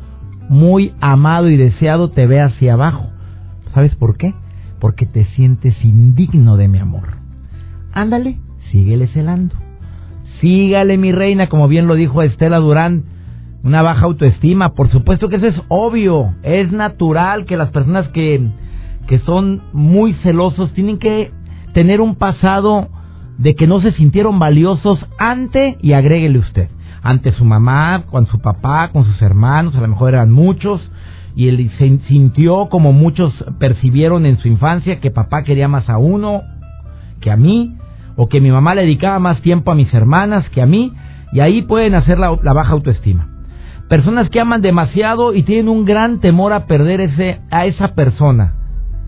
muy 0.49 0.93
amado 1.01 1.49
y 1.49 1.57
deseado, 1.57 2.11
te 2.11 2.27
ve 2.27 2.41
hacia 2.41 2.75
abajo. 2.75 3.11
¿Sabes 3.73 3.95
por 3.95 4.17
qué? 4.17 4.35
Porque 4.81 5.07
te 5.07 5.25
sientes 5.37 5.75
indigno 5.85 6.57
de 6.57 6.69
mi 6.69 6.79
amor. 6.79 7.19
Ándale, 7.93 8.39
síguele 8.71 9.07
celando. 9.09 9.55
Sígale, 10.41 10.97
mi 10.97 11.13
reina, 11.13 11.49
como 11.49 11.69
bien 11.69 11.87
lo 11.87 11.95
dijo 11.95 12.23
Estela 12.23 12.59
Durán. 12.59 13.05
Una 13.63 13.83
baja 13.83 14.07
autoestima, 14.07 14.71
por 14.71 14.91
supuesto 14.91 15.29
que 15.29 15.37
eso 15.37 15.47
es 15.47 15.61
obvio, 15.69 16.35
es 16.43 16.73
natural 16.73 17.45
que 17.45 17.59
las 17.59 17.71
personas 17.71 18.09
que, 18.09 18.49
que 19.07 19.19
son 19.19 19.61
muy 19.75 20.15
celosos 20.23 20.73
tienen 20.73 20.99
que 20.99 21.31
tener 21.75 22.01
un 22.01 22.15
pasado 22.15 22.89
de 23.41 23.55
que 23.55 23.67
no 23.67 23.81
se 23.81 23.93
sintieron 23.93 24.39
valiosos 24.39 24.99
ante, 25.19 25.79
y 25.81 25.95
agréguele 25.95 26.39
usted, 26.39 26.69
ante 27.03 27.33
su 27.33 27.45
mamá, 27.47 28.05
con 28.11 28.27
su 28.27 28.39
papá, 28.39 28.91
con 28.93 29.05
sus 29.05 29.21
hermanos, 29.23 29.75
a 29.75 29.81
lo 29.81 29.89
mejor 29.89 30.11
eran 30.11 30.31
muchos, 30.31 30.81
y 31.35 31.49
él 31.49 31.71
se 31.79 31.99
sintió 32.07 32.69
como 32.69 32.93
muchos 32.93 33.33
percibieron 33.59 34.27
en 34.27 34.37
su 34.39 34.49
infancia 34.49 35.01
que 35.01 35.11
papá 35.11 35.43
quería 35.45 35.69
más 35.69 35.89
a 35.89 35.97
uno 35.97 36.43
que 37.21 37.31
a 37.31 37.37
mí, 37.37 37.77
o 38.17 38.29
que 38.29 38.43
mi 38.43 38.51
mamá 38.51 38.75
le 38.75 38.83
dedicaba 38.83 39.19
más 39.19 39.41
tiempo 39.41 39.71
a 39.71 39.75
mis 39.75 39.93
hermanas 39.95 40.49
que 40.51 40.61
a 40.61 40.67
mí, 40.67 40.93
Y 41.33 41.39
ahí 41.39 41.63
pueden 41.63 41.95
hacer 41.95 42.19
la, 42.19 42.33
baja 42.33 42.73
autoestima. 42.73 43.29
Personas 43.89 44.29
que 44.31 44.41
aman 44.41 44.63
demasiado 44.63 45.33
y 45.33 45.45
tienen 45.45 45.69
un 45.69 45.85
gran 45.85 46.19
temor 46.19 46.53
a 46.53 46.67
perder 46.67 47.01
ese, 47.01 47.41
a 47.53 47.67
esa 47.67 47.95
persona. 47.95 48.55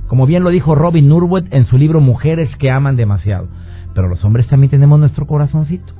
Como 0.07 0.25
bien 0.25 0.45
lo 0.45 0.51
dijo 0.51 0.77
Robin 0.77 1.09
Nurwood 1.09 1.47
en 1.51 1.66
su 1.66 1.77
libro 1.77 2.01
Mujeres 2.01 2.49
que 2.59 2.71
aman 2.71 2.95
demasiado. 2.95 3.49
Pero 3.94 4.09
los 4.09 4.24
hombres 4.24 4.46
también 4.48 4.70
tenemos 4.70 4.98
nuestro 4.98 5.26
corazoncito. 5.26 5.92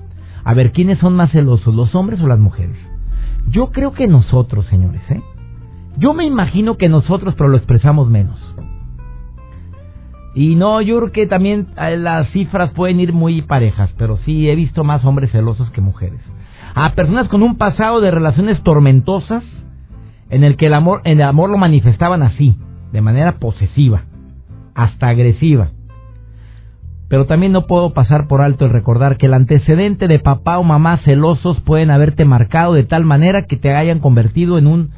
A 0.45 0.55
ver, 0.55 0.73
¿quiénes 0.73 0.99
son 0.99 1.15
más 1.15 1.31
celosos, 1.31 1.75
los 1.75 1.95
hombres 1.95 2.21
o 2.21 2.27
las 2.27 2.39
mujeres? 2.39 2.77
Yo 3.49 3.71
creo 3.71 3.93
que 3.93 4.07
nosotros, 4.07 4.67
señores, 4.67 5.03
¿eh? 5.11 5.23
Yo 5.99 6.15
me 6.15 6.25
imagino 6.25 6.77
que 6.77 6.89
nosotros, 6.89 7.35
pero 7.37 7.51
lo 7.51 7.57
expresamos 7.57 8.09
menos. 8.09 8.39
Y 10.35 10.55
no, 10.55 10.81
yo 10.81 10.99
creo 10.99 11.13
que 11.13 11.27
también 11.27 11.69
eh, 11.77 11.97
las 11.99 12.31
cifras 12.31 12.71
pueden 12.71 13.01
ir 13.01 13.13
muy 13.13 13.43
parejas, 13.43 13.91
pero 13.99 14.17
sí 14.25 14.49
he 14.49 14.55
visto 14.55 14.83
más 14.83 15.05
hombres 15.05 15.31
celosos 15.31 15.71
que 15.71 15.83
mujeres. 15.83 16.21
A 16.75 16.95
personas 16.95 17.29
con 17.29 17.43
un 17.43 17.57
pasado 17.57 18.01
de 18.01 18.11
relaciones 18.11 18.63
tormentosas, 18.63 19.45
en 20.31 20.45
el 20.45 20.57
que 20.57 20.67
el 20.67 20.75
amor, 20.75 21.03
el 21.05 21.21
amor 21.21 21.51
lo 21.51 21.59
manifestaban 21.59 22.23
así, 22.23 22.57
de 22.93 23.03
manera 23.03 23.39
posesiva, 23.39 24.05
hasta 24.75 25.09
agresiva. 25.09 25.71
Pero 27.13 27.27
también 27.27 27.53
no 27.53 27.67
puedo 27.67 27.93
pasar 27.93 28.27
por 28.27 28.41
alto 28.41 28.65
el 28.65 28.71
recordar 28.71 29.19
que 29.19 29.27
el 29.27 29.35
antecedente 29.35 30.09
de 30.09 30.19
papá 30.19 30.57
o 30.57 30.63
mamá 30.63 30.97
celosos 31.05 31.61
pueden 31.61 31.91
haberte 31.91 32.25
marcado 32.25 32.73
de 32.73 32.85
tal 32.85 33.05
manera 33.05 33.43
que 33.43 33.59
te 33.59 33.75
hayan 33.75 33.99
convertido 33.99 34.57
en 34.57 34.67
un 34.67 34.93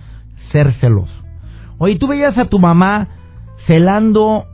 ser 0.53 0.75
celoso. 0.75 1.13
Oye, 1.79 1.99
tú 1.99 2.07
veías 2.07 2.39
a 2.39 2.45
tu 2.45 2.61
mamá 2.61 3.09
celando 3.67 4.45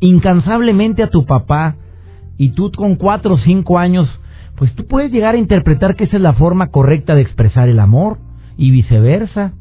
incansablemente 0.00 1.02
a 1.02 1.10
tu 1.10 1.26
papá 1.26 1.76
y 2.38 2.52
tú 2.52 2.72
con 2.72 2.94
cuatro 2.94 3.34
o 3.34 3.38
cinco 3.40 3.78
años, 3.78 4.08
pues 4.56 4.74
tú 4.74 4.86
puedes 4.86 5.12
llegar 5.12 5.34
a 5.34 5.38
interpretar 5.38 5.96
que 5.96 6.04
esa 6.04 6.16
es 6.16 6.22
la 6.22 6.32
forma 6.32 6.68
correcta 6.68 7.14
de 7.14 7.20
expresar 7.20 7.68
el 7.68 7.78
amor 7.78 8.20
y 8.56 8.70
viceversa. 8.70 9.52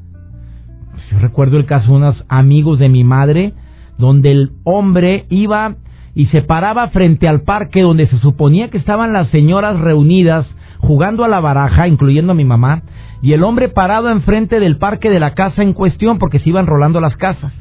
Yo 1.11 1.19
recuerdo 1.19 1.57
el 1.57 1.65
caso 1.65 1.91
de 1.91 1.97
unos 1.97 2.23
amigos 2.29 2.79
de 2.79 2.87
mi 2.87 3.03
madre 3.03 3.55
donde 3.97 4.31
el 4.31 4.51
hombre 4.63 5.25
iba 5.27 5.75
y 6.15 6.27
se 6.27 6.41
paraba 6.41 6.89
frente 6.89 7.27
al 7.27 7.41
parque 7.41 7.81
donde 7.81 8.07
se 8.07 8.17
suponía 8.19 8.69
que 8.69 8.77
estaban 8.77 9.13
las 9.13 9.29
señoras 9.29 9.79
reunidas 9.79 10.45
jugando 10.79 11.23
a 11.23 11.27
la 11.27 11.39
baraja, 11.39 11.87
incluyendo 11.87 12.31
a 12.31 12.35
mi 12.35 12.45
mamá, 12.45 12.83
y 13.21 13.33
el 13.33 13.43
hombre 13.43 13.69
parado 13.69 14.09
enfrente 14.09 14.59
del 14.59 14.77
parque 14.77 15.09
de 15.09 15.19
la 15.19 15.33
casa 15.33 15.61
en 15.61 15.73
cuestión 15.73 16.19
porque 16.19 16.39
se 16.39 16.49
iban 16.49 16.67
rolando 16.67 17.01
las 17.01 17.17
casas, 17.17 17.53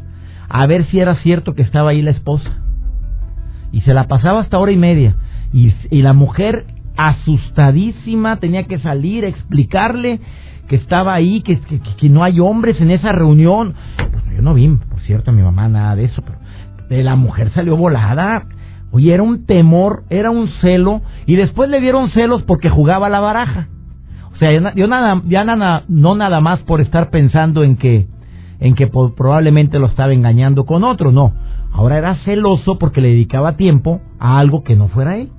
a 0.48 0.66
ver 0.66 0.86
si 0.86 1.00
era 1.00 1.16
cierto 1.16 1.54
que 1.54 1.62
estaba 1.62 1.90
ahí 1.90 2.02
la 2.02 2.12
esposa 2.12 2.50
y 3.72 3.80
se 3.82 3.94
la 3.94 4.04
pasaba 4.04 4.40
hasta 4.40 4.58
hora 4.58 4.72
y 4.72 4.76
media. 4.76 5.16
Y, 5.52 5.72
la 6.02 6.12
mujer 6.12 6.66
asustadísima 6.96 8.36
tenía 8.36 8.64
que 8.64 8.78
salir 8.78 9.24
a 9.24 9.28
explicarle 9.28 10.20
que 10.68 10.76
estaba 10.76 11.14
ahí, 11.14 11.40
que, 11.40 11.58
que, 11.58 12.08
no 12.08 12.22
hay 12.22 12.40
hombres 12.40 12.80
en 12.80 12.90
esa 12.90 13.12
reunión. 13.12 13.74
yo 14.34 14.42
no 14.42 14.54
vi, 14.54 14.68
por 14.68 15.00
cierto, 15.00 15.30
a 15.30 15.34
mi 15.34 15.42
mamá 15.42 15.68
nada 15.68 15.96
de 15.96 16.04
eso, 16.04 16.22
pero 16.22 16.37
la 16.90 17.16
mujer 17.16 17.50
salió 17.52 17.76
volada. 17.76 18.46
Oye, 18.90 19.12
era 19.12 19.22
un 19.22 19.44
temor, 19.44 20.04
era 20.08 20.30
un 20.30 20.48
celo, 20.60 21.02
y 21.26 21.36
después 21.36 21.68
le 21.68 21.80
dieron 21.80 22.10
celos 22.10 22.42
porque 22.42 22.70
jugaba 22.70 23.08
la 23.08 23.20
baraja. 23.20 23.68
O 24.32 24.36
sea, 24.36 24.52
yo, 24.52 24.86
nada, 24.86 25.20
ya 25.26 25.44
nada, 25.44 25.84
no 25.88 26.14
nada 26.14 26.40
más 26.40 26.60
por 26.60 26.80
estar 26.80 27.10
pensando 27.10 27.64
en 27.64 27.76
que, 27.76 28.06
en 28.60 28.74
que 28.74 28.86
probablemente 28.86 29.78
lo 29.78 29.86
estaba 29.86 30.12
engañando 30.12 30.64
con 30.64 30.84
otro, 30.84 31.12
no 31.12 31.32
Ahora 31.72 31.98
era 31.98 32.16
celoso 32.24 32.78
porque 32.78 33.00
le 33.00 33.08
dedicaba 33.08 33.56
tiempo 33.56 34.00
a 34.18 34.38
algo 34.38 34.64
que 34.64 34.76
no 34.76 34.88
fuera 34.88 35.16
él. 35.16 35.30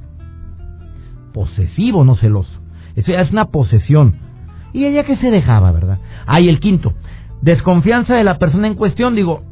Posesivo, 1.34 2.04
no 2.04 2.16
celoso. 2.16 2.52
Eso 2.96 3.12
ya 3.12 3.22
es 3.22 3.32
una 3.32 3.46
posesión. 3.46 4.16
Y 4.74 4.86
ella 4.86 5.04
que 5.04 5.18
se 5.18 5.32
dejaba, 5.32 5.72
¿verdad? 5.72 6.00
Ah, 6.26 6.40
el 6.40 6.60
quinto. 6.60 6.94
Desconfianza 7.42 8.16
de 8.16 8.24
la 8.24 8.38
persona 8.38 8.68
en 8.68 8.76
cuestión. 8.76 9.16
Digo, 9.16 9.44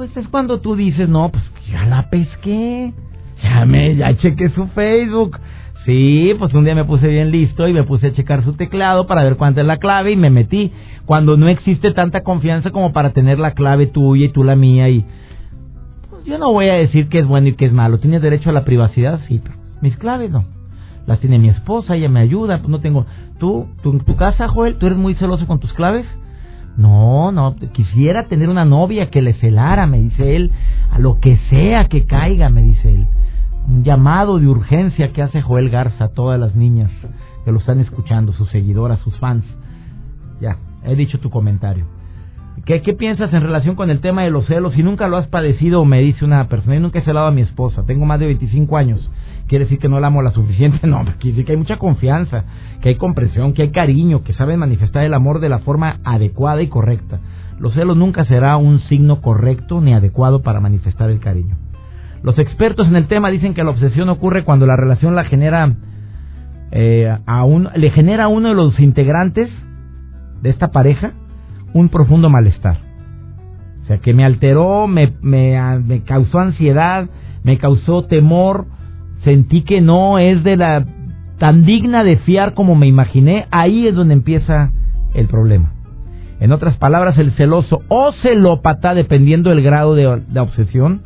pues 0.00 0.16
es 0.16 0.28
cuando 0.28 0.60
tú 0.60 0.76
dices, 0.76 1.10
no, 1.10 1.28
pues 1.28 1.44
ya 1.70 1.84
la 1.84 2.08
pesqué. 2.08 2.94
Ya 3.42 3.66
me, 3.66 3.96
ya 3.96 4.16
chequé 4.16 4.48
su 4.48 4.66
Facebook. 4.68 5.38
Sí, 5.84 6.34
pues 6.38 6.54
un 6.54 6.64
día 6.64 6.74
me 6.74 6.86
puse 6.86 7.06
bien 7.06 7.30
listo 7.30 7.68
y 7.68 7.74
me 7.74 7.82
puse 7.82 8.06
a 8.06 8.12
checar 8.14 8.42
su 8.42 8.54
teclado 8.54 9.06
para 9.06 9.24
ver 9.24 9.36
cuánta 9.36 9.60
es 9.60 9.66
la 9.66 9.76
clave 9.76 10.12
y 10.12 10.16
me 10.16 10.30
metí. 10.30 10.72
Cuando 11.04 11.36
no 11.36 11.48
existe 11.48 11.92
tanta 11.92 12.22
confianza 12.22 12.70
como 12.70 12.94
para 12.94 13.10
tener 13.10 13.38
la 13.38 13.50
clave 13.50 13.88
tuya 13.88 14.24
y 14.24 14.28
tú 14.30 14.42
la 14.42 14.56
mía 14.56 14.88
y 14.88 15.04
yo 16.24 16.38
no 16.38 16.50
voy 16.50 16.70
a 16.70 16.76
decir 16.76 17.10
que 17.10 17.18
es 17.18 17.26
bueno 17.26 17.48
y 17.48 17.52
que 17.52 17.66
es 17.66 17.72
malo. 17.74 17.98
¿Tienes 17.98 18.22
derecho 18.22 18.48
a 18.48 18.54
la 18.54 18.64
privacidad? 18.64 19.20
Sí, 19.28 19.38
pero 19.42 19.54
mis 19.82 19.98
claves 19.98 20.30
no. 20.30 20.46
Las 21.06 21.20
tiene 21.20 21.38
mi 21.38 21.50
esposa, 21.50 21.94
ella 21.94 22.08
me 22.08 22.20
ayuda, 22.20 22.60
pues 22.60 22.70
no 22.70 22.80
tengo... 22.80 23.04
¿Tú, 23.38 23.66
tu, 23.82 23.98
tu 23.98 24.16
casa, 24.16 24.48
Joel, 24.48 24.78
tú 24.78 24.86
eres 24.86 24.96
muy 24.96 25.12
celoso 25.16 25.46
con 25.46 25.60
tus 25.60 25.74
claves? 25.74 26.06
No, 26.80 27.30
no, 27.30 27.56
quisiera 27.74 28.26
tener 28.28 28.48
una 28.48 28.64
novia 28.64 29.10
que 29.10 29.20
le 29.20 29.34
celara, 29.34 29.86
me 29.86 30.00
dice 30.00 30.34
él, 30.34 30.50
a 30.90 30.98
lo 30.98 31.20
que 31.20 31.36
sea 31.50 31.88
que 31.88 32.06
caiga, 32.06 32.48
me 32.48 32.62
dice 32.62 32.94
él. 32.94 33.06
Un 33.68 33.84
llamado 33.84 34.38
de 34.38 34.46
urgencia 34.46 35.12
que 35.12 35.20
hace 35.20 35.42
Joel 35.42 35.68
Garza 35.68 36.04
a 36.04 36.08
todas 36.08 36.40
las 36.40 36.56
niñas 36.56 36.90
que 37.44 37.52
lo 37.52 37.58
están 37.58 37.80
escuchando, 37.80 38.32
sus 38.32 38.48
seguidoras, 38.48 38.98
sus 39.00 39.14
fans. 39.18 39.44
Ya, 40.40 40.56
he 40.84 40.96
dicho 40.96 41.20
tu 41.20 41.28
comentario. 41.28 41.84
¿Qué, 42.64 42.80
¿Qué, 42.80 42.94
piensas 42.94 43.30
en 43.34 43.42
relación 43.42 43.74
con 43.74 43.90
el 43.90 44.00
tema 44.00 44.22
de 44.22 44.30
los 44.30 44.46
celos? 44.46 44.72
Si 44.72 44.82
nunca 44.82 45.06
lo 45.06 45.18
has 45.18 45.26
padecido, 45.26 45.84
me 45.84 46.00
dice 46.00 46.24
una 46.24 46.48
persona, 46.48 46.76
yo 46.76 46.80
nunca 46.80 47.00
he 47.00 47.02
celado 47.02 47.26
a 47.26 47.30
mi 47.30 47.42
esposa, 47.42 47.84
tengo 47.84 48.06
más 48.06 48.20
de 48.20 48.26
25 48.26 48.78
años. 48.78 49.10
¿Quiere 49.50 49.64
decir 49.64 49.80
que 49.80 49.88
no 49.88 49.98
la 49.98 50.06
amo 50.06 50.22
la 50.22 50.30
suficiente? 50.30 50.78
No, 50.86 51.02
quiere 51.02 51.30
decir 51.30 51.44
que 51.44 51.52
hay 51.52 51.58
mucha 51.58 51.76
confianza, 51.76 52.44
que 52.80 52.90
hay 52.90 52.94
comprensión, 52.94 53.52
que 53.52 53.62
hay 53.62 53.70
cariño, 53.70 54.22
que 54.22 54.32
saben 54.32 54.60
manifestar 54.60 55.02
el 55.02 55.12
amor 55.12 55.40
de 55.40 55.48
la 55.48 55.58
forma 55.58 55.98
adecuada 56.04 56.62
y 56.62 56.68
correcta. 56.68 57.18
Los 57.58 57.74
celos 57.74 57.96
nunca 57.96 58.24
será 58.26 58.56
un 58.56 58.78
signo 58.82 59.20
correcto 59.20 59.80
ni 59.80 59.92
adecuado 59.92 60.42
para 60.42 60.60
manifestar 60.60 61.10
el 61.10 61.18
cariño. 61.18 61.56
Los 62.22 62.38
expertos 62.38 62.86
en 62.86 62.94
el 62.94 63.08
tema 63.08 63.28
dicen 63.28 63.52
que 63.54 63.64
la 63.64 63.70
obsesión 63.70 64.08
ocurre 64.08 64.44
cuando 64.44 64.66
la 64.66 64.76
relación 64.76 65.16
la 65.16 65.24
genera 65.24 65.74
eh, 66.70 67.12
a 67.26 67.44
un, 67.44 67.70
le 67.74 67.90
genera 67.90 68.24
a 68.24 68.28
uno 68.28 68.50
de 68.50 68.54
los 68.54 68.78
integrantes 68.78 69.50
de 70.42 70.50
esta 70.50 70.68
pareja 70.68 71.12
un 71.74 71.88
profundo 71.88 72.30
malestar. 72.30 72.78
O 73.82 73.86
sea, 73.86 73.98
que 73.98 74.14
me 74.14 74.24
alteró, 74.24 74.86
me, 74.86 75.12
me, 75.20 76.02
causó 76.06 76.38
ansiedad, 76.38 77.10
me 77.42 77.58
causó 77.58 78.04
temor, 78.04 78.66
sentí 79.24 79.62
que 79.62 79.80
no 79.80 80.18
es 80.18 80.42
de 80.44 80.56
la 80.56 80.86
tan 81.38 81.64
digna 81.64 82.04
de 82.04 82.18
fiar 82.18 82.54
como 82.54 82.74
me 82.74 82.86
imaginé, 82.86 83.46
ahí 83.50 83.86
es 83.86 83.94
donde 83.94 84.14
empieza 84.14 84.72
el 85.14 85.26
problema. 85.26 85.72
En 86.38 86.52
otras 86.52 86.76
palabras, 86.76 87.18
el 87.18 87.32
celoso 87.32 87.82
o 87.88 88.12
celópata, 88.22 88.94
dependiendo 88.94 89.50
del 89.50 89.62
grado 89.62 89.94
de, 89.94 90.22
de 90.26 90.40
obsesión, 90.40 91.02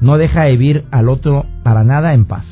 no 0.00 0.18
deja 0.18 0.44
de 0.44 0.50
vivir 0.52 0.84
al 0.90 1.08
otro 1.08 1.46
para 1.62 1.84
nada 1.84 2.14
en 2.14 2.26
paz. 2.26 2.44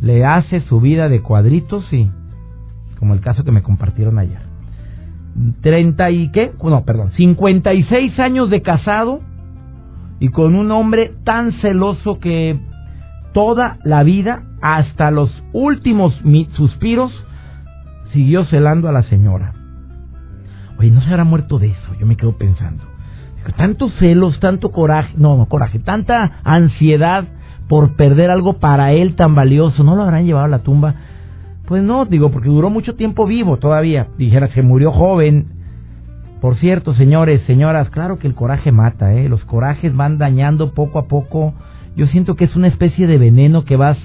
Le 0.00 0.24
hace 0.24 0.60
su 0.60 0.80
vida 0.80 1.08
de 1.08 1.20
cuadritos 1.20 1.90
y, 1.92 2.10
como 2.98 3.14
el 3.14 3.20
caso 3.20 3.44
que 3.44 3.52
me 3.52 3.62
compartieron 3.62 4.18
ayer. 4.18 4.40
30 5.62 6.10
y 6.10 6.30
qué? 6.30 6.52
No, 6.62 6.84
perdón, 6.84 7.12
56 7.16 8.18
años 8.18 8.50
de 8.50 8.60
casado 8.62 9.20
y 10.20 10.28
con 10.28 10.54
un 10.54 10.70
hombre 10.70 11.12
tan 11.24 11.52
celoso 11.60 12.18
que 12.18 12.58
toda 13.32 13.78
la 13.84 14.02
vida, 14.02 14.42
hasta 14.60 15.10
los 15.10 15.30
últimos 15.52 16.14
suspiros, 16.54 17.12
siguió 18.12 18.44
celando 18.44 18.88
a 18.88 18.92
la 18.92 19.02
señora. 19.04 19.54
Oye, 20.78 20.90
¿no 20.90 21.00
se 21.00 21.10
habrá 21.10 21.24
muerto 21.24 21.58
de 21.58 21.68
eso? 21.68 21.94
Yo 21.98 22.06
me 22.06 22.16
quedo 22.16 22.36
pensando. 22.36 22.84
Tantos 23.56 23.92
celos, 23.98 24.38
tanto 24.40 24.70
coraje, 24.70 25.14
no, 25.16 25.36
no 25.36 25.46
coraje, 25.46 25.78
tanta 25.80 26.40
ansiedad 26.44 27.24
por 27.68 27.96
perder 27.96 28.30
algo 28.30 28.58
para 28.58 28.92
él 28.92 29.16
tan 29.16 29.34
valioso, 29.34 29.82
¿no 29.82 29.96
lo 29.96 30.02
habrán 30.02 30.26
llevado 30.26 30.46
a 30.46 30.48
la 30.48 30.60
tumba? 30.60 30.94
Pues 31.66 31.82
no, 31.82 32.04
digo, 32.04 32.30
porque 32.30 32.48
duró 32.48 32.70
mucho 32.70 32.96
tiempo 32.96 33.26
vivo 33.26 33.56
todavía. 33.56 34.08
Dijera, 34.18 34.48
se 34.48 34.62
murió 34.62 34.92
joven. 34.92 35.46
Por 36.40 36.56
cierto, 36.56 36.94
señores, 36.94 37.42
señoras, 37.46 37.88
claro 37.90 38.18
que 38.18 38.26
el 38.26 38.34
coraje 38.34 38.72
mata, 38.72 39.14
¿eh? 39.14 39.28
Los 39.28 39.44
corajes 39.44 39.94
van 39.94 40.18
dañando 40.18 40.74
poco 40.74 40.98
a 40.98 41.06
poco. 41.06 41.54
Yo 41.96 42.06
siento 42.06 42.34
que 42.34 42.44
es 42.44 42.56
una 42.56 42.68
especie 42.68 43.06
de 43.06 43.18
veneno 43.18 43.64
que 43.64 43.76
vas 43.76 43.98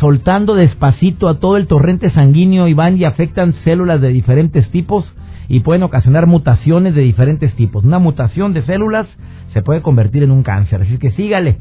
soltando 0.00 0.54
despacito 0.54 1.28
a 1.28 1.38
todo 1.38 1.56
el 1.56 1.66
torrente 1.66 2.10
sanguíneo 2.10 2.68
y 2.68 2.74
van 2.74 2.96
y 2.96 3.04
afectan 3.04 3.54
células 3.64 4.00
de 4.00 4.08
diferentes 4.08 4.68
tipos 4.70 5.04
y 5.48 5.60
pueden 5.60 5.84
ocasionar 5.84 6.26
mutaciones 6.26 6.94
de 6.94 7.02
diferentes 7.02 7.54
tipos. 7.54 7.84
Una 7.84 7.98
mutación 7.98 8.52
de 8.52 8.62
células 8.62 9.06
se 9.52 9.62
puede 9.62 9.82
convertir 9.82 10.22
en 10.22 10.32
un 10.32 10.42
cáncer. 10.42 10.82
Así 10.82 10.98
que 10.98 11.12
sígale, 11.12 11.58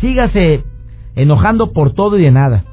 sígase 0.00 0.64
enojando 1.14 1.72
por 1.72 1.92
todo 1.92 2.18
y 2.18 2.22
de 2.22 2.30
nada. 2.30 2.64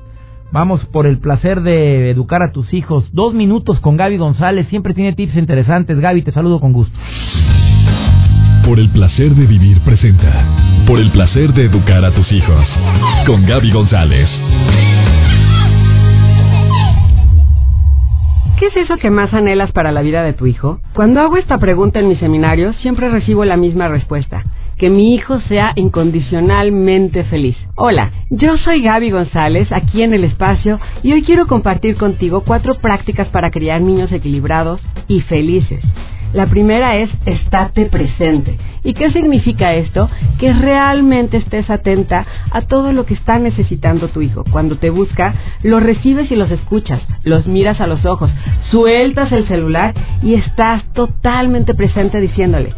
Vamos 0.51 0.85
por 0.85 1.07
el 1.07 1.17
placer 1.17 1.61
de 1.61 2.11
educar 2.11 2.43
a 2.43 2.51
tus 2.51 2.73
hijos. 2.73 3.11
Dos 3.11 3.33
minutos 3.33 3.79
con 3.79 3.97
Gaby 3.97 4.17
González. 4.17 4.67
Siempre 4.69 4.93
tiene 4.93 5.13
tips 5.13 5.35
interesantes. 5.35 5.99
Gaby, 5.99 6.21
te 6.21 6.31
saludo 6.31 6.59
con 6.59 6.73
gusto. 6.73 6.97
Por 8.63 8.79
el 8.79 8.89
placer 8.91 9.33
de 9.33 9.45
vivir 9.47 9.79
presenta. 9.81 10.72
Por 10.87 10.99
el 10.99 11.11
placer 11.11 11.53
de 11.53 11.65
educar 11.65 12.03
a 12.03 12.11
tus 12.13 12.29
hijos. 12.31 12.65
Con 13.25 13.45
Gaby 13.45 13.71
González. 13.71 14.29
¿Qué 18.59 18.67
es 18.67 18.77
eso 18.77 18.97
que 18.97 19.09
más 19.09 19.33
anhelas 19.33 19.71
para 19.71 19.91
la 19.91 20.01
vida 20.01 20.23
de 20.23 20.33
tu 20.33 20.45
hijo? 20.45 20.79
Cuando 20.93 21.21
hago 21.21 21.37
esta 21.37 21.57
pregunta 21.57 21.99
en 21.99 22.09
mis 22.09 22.19
seminarios, 22.19 22.75
siempre 22.77 23.09
recibo 23.09 23.45
la 23.45 23.57
misma 23.57 23.87
respuesta 23.87 24.43
que 24.77 24.89
mi 24.89 25.13
hijo 25.13 25.39
sea 25.47 25.71
incondicionalmente 25.75 27.23
feliz. 27.25 27.55
Hola, 27.75 28.11
yo 28.29 28.57
soy 28.57 28.81
Gaby 28.81 29.11
González, 29.11 29.71
aquí 29.71 30.01
en 30.01 30.13
el 30.13 30.23
espacio, 30.23 30.79
y 31.03 31.13
hoy 31.13 31.23
quiero 31.23 31.47
compartir 31.47 31.95
contigo 31.95 32.43
cuatro 32.45 32.75
prácticas 32.75 33.27
para 33.29 33.51
criar 33.51 33.81
niños 33.81 34.11
equilibrados 34.11 34.81
y 35.07 35.21
felices. 35.21 35.81
La 36.33 36.47
primera 36.47 36.97
es 36.97 37.11
estate 37.25 37.85
presente. 37.85 38.57
¿Y 38.83 38.93
qué 38.95 39.11
significa 39.11 39.73
esto? 39.75 40.09
Que 40.39 40.51
realmente 40.51 41.37
estés 41.37 41.69
atenta 41.69 42.25
a 42.51 42.61
todo 42.61 42.91
lo 42.91 43.05
que 43.05 43.13
está 43.13 43.37
necesitando 43.37 44.07
tu 44.09 44.21
hijo. 44.21 44.43
Cuando 44.51 44.77
te 44.77 44.89
busca, 44.89 45.35
los 45.61 45.81
recibes 45.81 46.31
y 46.31 46.35
los 46.35 46.49
escuchas, 46.49 47.01
los 47.23 47.47
miras 47.47 47.79
a 47.79 47.87
los 47.87 48.03
ojos, 48.05 48.31
sueltas 48.71 49.31
el 49.31 49.47
celular 49.47 49.93
y 50.23 50.33
estás 50.33 50.83
totalmente 50.93 51.75
presente 51.75 52.19
diciéndole, 52.19 52.73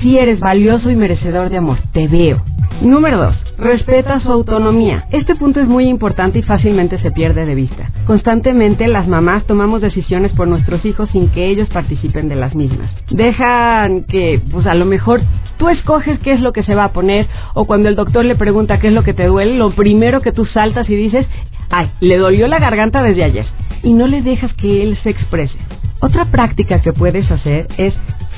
si 0.00 0.18
eres 0.18 0.40
valioso 0.40 0.90
y 0.90 0.96
merecedor 0.96 1.50
de 1.50 1.58
amor, 1.58 1.78
te 1.92 2.06
veo. 2.08 2.42
Número 2.80 3.18
2. 3.18 3.34
Respeta 3.58 4.20
su 4.20 4.30
autonomía. 4.30 5.06
Este 5.10 5.34
punto 5.34 5.60
es 5.60 5.66
muy 5.66 5.88
importante 5.88 6.38
y 6.38 6.42
fácilmente 6.42 7.00
se 7.00 7.10
pierde 7.10 7.44
de 7.44 7.56
vista. 7.56 7.90
Constantemente 8.06 8.86
las 8.86 9.08
mamás 9.08 9.44
tomamos 9.46 9.80
decisiones 9.80 10.32
por 10.32 10.46
nuestros 10.46 10.84
hijos 10.84 11.08
sin 11.10 11.28
que 11.30 11.48
ellos 11.48 11.68
participen 11.68 12.28
de 12.28 12.36
las 12.36 12.54
mismas. 12.54 12.88
Dejan 13.10 14.04
que, 14.04 14.40
pues 14.52 14.64
a 14.66 14.74
lo 14.74 14.84
mejor 14.84 15.22
tú 15.56 15.68
escoges 15.68 16.20
qué 16.20 16.32
es 16.32 16.40
lo 16.40 16.52
que 16.52 16.62
se 16.62 16.76
va 16.76 16.84
a 16.84 16.92
poner 16.92 17.26
o 17.54 17.64
cuando 17.64 17.88
el 17.88 17.96
doctor 17.96 18.24
le 18.24 18.36
pregunta 18.36 18.78
qué 18.78 18.88
es 18.88 18.94
lo 18.94 19.02
que 19.02 19.14
te 19.14 19.26
duele, 19.26 19.58
lo 19.58 19.72
primero 19.72 20.20
que 20.20 20.30
tú 20.30 20.44
saltas 20.44 20.88
y 20.88 20.94
dices, 20.94 21.26
ay, 21.70 21.90
le 21.98 22.16
dolió 22.16 22.46
la 22.46 22.60
garganta 22.60 23.02
desde 23.02 23.24
ayer. 23.24 23.46
Y 23.82 23.92
no 23.92 24.06
le 24.06 24.22
dejas 24.22 24.52
que 24.54 24.84
él 24.84 24.96
se 25.02 25.10
exprese. 25.10 25.58
Otra 26.00 26.26
práctica 26.26 26.80
que 26.80 26.92
puedes 26.92 27.28
hacer 27.28 27.66
es 27.76 27.92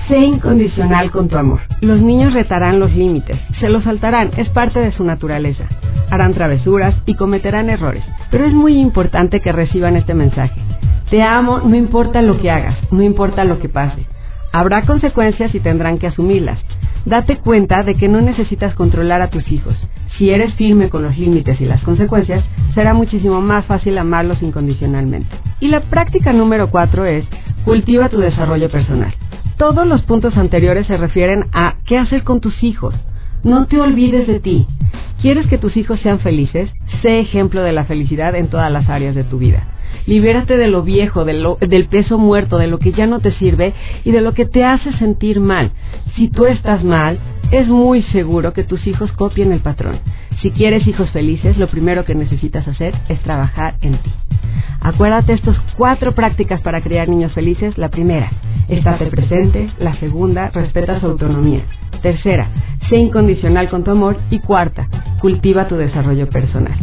Sé 0.09 0.19
incondicional 0.19 1.11
con 1.11 1.29
tu 1.29 1.37
amor. 1.37 1.61
Los 1.81 2.01
niños 2.01 2.33
retarán 2.33 2.81
los 2.81 2.93
límites, 2.93 3.39
se 3.61 3.69
los 3.69 3.85
saltarán, 3.85 4.31
es 4.37 4.49
parte 4.51 4.81
de 4.81 4.93
su 4.93 5.05
naturaleza. 5.05 5.65
Harán 6.11 6.35
travesuras 6.35 6.95
y 7.07 7.15
cometerán 7.15 7.71
errores. 7.71 8.05
Pero 8.31 8.45
es 8.45 8.53
muy 8.53 8.77
importante 8.77 9.41
que 9.41 9.53
reciban 9.53 9.97
este 9.97 10.15
mensaje. 10.15 10.61
Te 11.11 11.23
amo 11.23 11.61
no 11.61 11.77
importa 11.77 12.23
lo 12.23 12.41
que 12.41 12.51
hagas, 12.51 12.77
no 12.91 13.03
importa 13.03 13.45
lo 13.45 13.59
que 13.59 13.69
pase. 13.69 14.07
Habrá 14.53 14.83
consecuencias 14.83 15.55
y 15.55 15.61
tendrán 15.61 15.99
que 15.99 16.09
asumirlas. 16.09 16.59
Date 17.05 17.39
cuenta 17.39 17.83
de 17.83 17.95
que 17.95 18.09
no 18.09 18.21
necesitas 18.21 18.75
controlar 18.75 19.23
a 19.23 19.31
tus 19.31 19.51
hijos. 19.51 19.77
Si 20.19 20.31
eres 20.31 20.55
firme 20.55 20.91
con 20.91 21.03
los 21.03 21.17
límites 21.17 21.61
y 21.61 21.65
las 21.65 21.83
consecuencias, 21.83 22.45
será 22.75 22.93
muchísimo 22.95 23.41
más 23.41 23.65
fácil 23.67 23.97
amarlos 23.97 24.43
incondicionalmente. 24.43 25.35
Y 25.61 25.69
la 25.69 25.81
práctica 25.81 26.33
número 26.33 26.71
cuatro 26.71 27.07
es 27.07 27.25
cultiva 27.65 28.09
tu 28.09 28.19
desarrollo 28.19 28.69
personal. 28.69 29.15
Todos 29.61 29.87
los 29.87 30.01
puntos 30.01 30.38
anteriores 30.38 30.87
se 30.87 30.96
refieren 30.96 31.44
a 31.53 31.75
qué 31.85 31.99
hacer 31.99 32.25
con 32.25 32.40
tus 32.40 32.64
hijos. 32.64 32.94
No 33.44 33.66
te 33.66 33.79
olvides 33.79 34.27
de 34.27 34.40
ti. 34.40 34.66
¿Quieres 35.20 35.49
que 35.49 35.59
tus 35.59 35.77
hijos 35.77 36.01
sean 36.01 36.18
felices? 36.20 36.70
Sé 37.03 37.20
ejemplo 37.20 37.62
de 37.62 37.73
la 37.73 37.85
felicidad 37.85 38.35
en 38.37 38.49
todas 38.49 38.73
las 38.73 38.88
áreas 38.88 39.14
de 39.14 39.23
tu 39.23 39.37
vida. 39.37 39.68
Libérate 40.07 40.57
de 40.57 40.68
lo 40.68 40.83
viejo, 40.83 41.27
del 41.27 41.88
peso 41.90 42.16
muerto, 42.16 42.57
de 42.57 42.68
lo 42.68 42.79
que 42.79 42.92
ya 42.92 43.07
no 43.07 43.20
te 43.20 43.33
sirve 43.33 43.75
y 44.03 44.12
de 44.12 44.23
lo 44.23 44.33
que 44.33 44.46
te 44.46 44.64
hace 44.64 44.94
sentir 44.94 45.40
mal. 45.40 45.73
Si 46.16 46.29
tú 46.29 46.46
estás 46.46 46.83
mal, 46.83 47.18
es 47.51 47.68
muy 47.68 48.03
seguro 48.05 48.55
que 48.55 48.64
tus 48.64 48.87
hijos 48.87 49.12
copien 49.12 49.53
el 49.53 49.61
patrón. 49.61 49.99
Si 50.40 50.53
quieres 50.53 50.87
hijos 50.87 51.11
felices, 51.11 51.59
lo 51.59 51.66
primero 51.66 52.07
que 52.07 52.14
necesitas 52.14 52.66
hacer 52.66 52.94
es 53.11 53.20
trabajar 53.20 53.75
en 53.83 53.99
ti. 53.99 54.11
Acuérdate 54.81 55.35
estas 55.35 55.61
cuatro 55.77 56.14
prácticas 56.14 56.62
para 56.62 56.81
criar 56.81 57.11
niños 57.11 57.33
felices. 57.33 57.77
La 57.77 57.90
primera, 57.90 58.31
estate 58.71 59.07
presente. 59.07 59.69
La 59.79 59.95
segunda, 59.97 60.51
respeta 60.51 61.01
su 61.01 61.07
autonomía. 61.07 61.63
Tercera, 62.03 62.49
sé 62.89 62.97
incondicional 62.97 63.69
con 63.69 63.85
tu 63.85 63.91
amor. 63.91 64.19
Y 64.31 64.41
cuarta, 64.41 64.89
cultiva 65.21 65.69
tu 65.69 65.77
desarrollo 65.77 66.29
personal. 66.29 66.75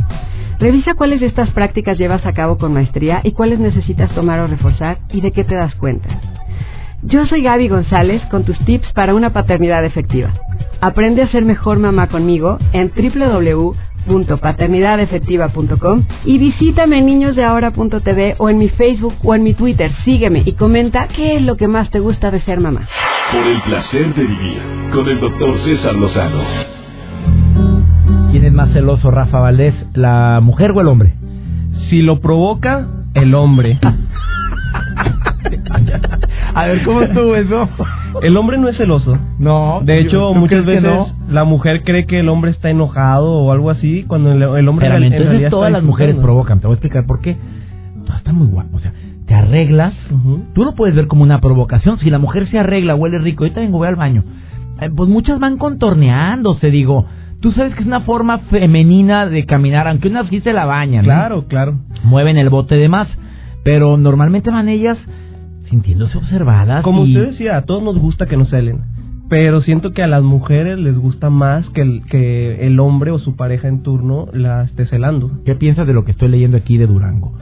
Revisa 0.60 0.96
cuáles 0.96 1.20
de 1.20 1.28
estas 1.28 1.52
prácticas 1.52 1.98
llevas 1.98 2.26
a 2.26 2.34
cabo 2.34 2.58
con 2.58 2.74
maestría 2.74 3.22
y 3.24 3.32
cuáles 3.32 3.60
necesitas 3.60 4.14
tomar 4.16 4.40
o 4.40 4.48
reforzar 4.48 4.98
y 5.12 5.22
de 5.22 5.32
qué 5.32 5.44
te 5.44 5.56
das 5.56 5.76
cuenta. 5.76 6.10
Yo 7.04 7.28
soy 7.28 7.44
Gaby 7.44 7.68
González 7.68 8.24
con 8.32 8.44
tus 8.44 8.58
tips 8.66 8.92
para 8.94 9.14
una 9.14 9.30
paternidad 9.30 9.86
efectiva. 9.86 10.34
Aprende 10.82 11.22
a 11.22 11.32
ser 11.32 11.46
mejor 11.46 11.78
mamá 11.78 12.08
conmigo 12.08 12.58
en 12.74 12.90
www.paternidadefectiva.com 14.08 16.04
y 16.26 16.38
visítame 16.38 17.00
en 17.00 17.06
niñosdeahora.tv 17.06 18.36
o 18.38 18.50
en 18.50 18.58
mi 18.58 18.70
Facebook 18.70 19.16
o 19.24 19.36
en 19.36 19.44
mi 19.44 19.54
Twitter. 19.54 19.92
Sígueme 20.04 20.44
y 20.46 20.54
comenta 20.54 21.08
qué 21.10 21.36
es 21.36 21.42
lo 21.42 21.58
que 21.58 21.68
más 21.68 21.90
te 21.90 22.00
gusta 22.00 22.32
de 22.32 22.42
ser 22.42 22.60
mamá. 22.60 22.88
Por 23.32 23.46
el 23.46 23.62
placer 23.62 24.16
de 24.16 24.24
vivir 24.24 24.62
con 24.94 25.08
el 25.08 25.20
doctor 25.20 25.54
César 25.64 25.96
Lozano. 25.96 26.42
¿Quién 28.32 28.46
es 28.46 28.54
más 28.54 28.72
celoso, 28.72 29.12
Rafa 29.12 29.40
Valdés, 29.40 29.74
la 29.94 30.40
mujer 30.42 30.72
o 30.72 30.82
el 30.82 30.88
hombre? 30.88 31.14
Si 31.90 32.02
lo 32.02 32.20
provoca, 32.20 32.88
el 33.14 33.34
hombre. 33.36 33.80
A 36.54 36.66
ver, 36.66 36.84
¿cómo 36.84 37.02
estuvo 37.02 37.36
eso? 37.36 37.70
El 38.22 38.36
hombre 38.38 38.58
no 38.58 38.68
es 38.68 38.78
celoso. 38.78 39.18
No. 39.40 39.82
De 39.84 40.00
hecho, 40.02 40.34
muchas 40.34 40.66
veces 40.66 40.92
la 41.30 41.44
mujer 41.44 41.84
cree 41.84 42.06
que 42.06 42.20
el 42.20 42.30
hombre 42.30 42.52
está 42.52 42.70
enojado 42.70 43.32
o 43.32 43.52
algo 43.52 43.70
así, 43.70 44.04
cuando 44.08 44.32
el, 44.32 44.68
hombre 44.68 44.88
Pero, 44.88 44.98
en 44.98 45.14
entonces 45.14 45.50
todas 45.50 45.72
las 45.72 45.84
mujeres 45.84 46.16
provocan. 46.16 46.60
Te 46.60 46.68
voy 46.68 46.74
a 46.74 46.76
explicar 46.76 47.06
por 47.06 47.22
qué. 47.22 47.38
Todo 48.06 48.18
está 48.18 48.34
muy 48.34 48.48
guapo. 48.48 48.78
O 48.78 48.80
sea, 48.80 48.94
te 49.26 49.34
arreglas. 49.34 49.94
Tú 50.54 50.64
lo 50.64 50.74
puedes 50.74 50.96
ver 50.96 51.08
como 51.08 51.24
una 51.24 51.40
provocación. 51.42 52.00
Si 52.00 52.10
la 52.10 52.18
mujer 52.18 52.48
se 52.48 52.58
arregla, 52.58 52.96
huele 52.96 53.20
rico. 53.20 53.44
Ahorita 53.44 53.62
vengo, 53.62 53.78
voy 53.78 53.88
al 53.88 53.96
baño. 53.96 54.24
Eh, 54.82 54.90
pues 54.96 55.10
muchas 55.10 55.40
van 55.40 55.58
contorneándose, 55.58 56.72
digo. 56.72 57.06
Tú 57.40 57.52
sabes 57.52 57.76
que 57.76 57.82
es 57.82 57.88
una 57.88 58.02
forma 58.02 58.40
femenina 58.50 59.28
de 59.28 59.46
caminar, 59.46 59.88
aunque 59.88 60.08
unas 60.08 60.28
sí 60.30 60.42
se 60.42 60.54
la 60.54 60.66
bañan. 60.66 61.04
Claro, 61.04 61.46
claro. 61.48 61.78
Mueven 62.04 62.38
el 62.38 62.50
bote 62.50 62.76
de 62.76 62.90
más. 62.90 63.08
Pero 63.68 63.98
normalmente 63.98 64.50
van 64.50 64.70
ellas 64.70 64.98
sintiéndose 65.70 66.18
observadas. 66.18 66.86
Como 66.86 67.02
usted 67.02 67.32
decía, 67.32 67.58
a 67.58 67.64
todos 67.64 67.84
nos 67.84 67.98
gusta 67.98 68.26
que 68.26 68.38
nos 68.38 68.50
celen. 68.50 68.84
Pero 69.28 69.60
siento 69.60 69.92
que 69.92 70.02
a 70.02 70.08
las 70.08 70.24
mujeres 70.24 70.80
les 70.80 70.98
gusta 70.98 71.30
más 71.30 71.68
que 71.72 71.82
el, 71.82 72.06
que 72.06 72.66
el 72.66 72.80
hombre 72.80 73.12
o 73.12 73.20
su 73.20 73.36
pareja 73.36 73.68
en 73.68 73.84
turno 73.84 74.28
la 74.32 74.64
esté 74.64 74.86
celando. 74.86 75.42
¿Qué 75.46 75.54
piensas 75.56 75.86
de 75.86 75.92
lo 75.92 76.06
que 76.06 76.12
estoy 76.12 76.30
leyendo 76.30 76.56
aquí 76.56 76.78
de 76.78 76.88
Durango? 76.88 77.34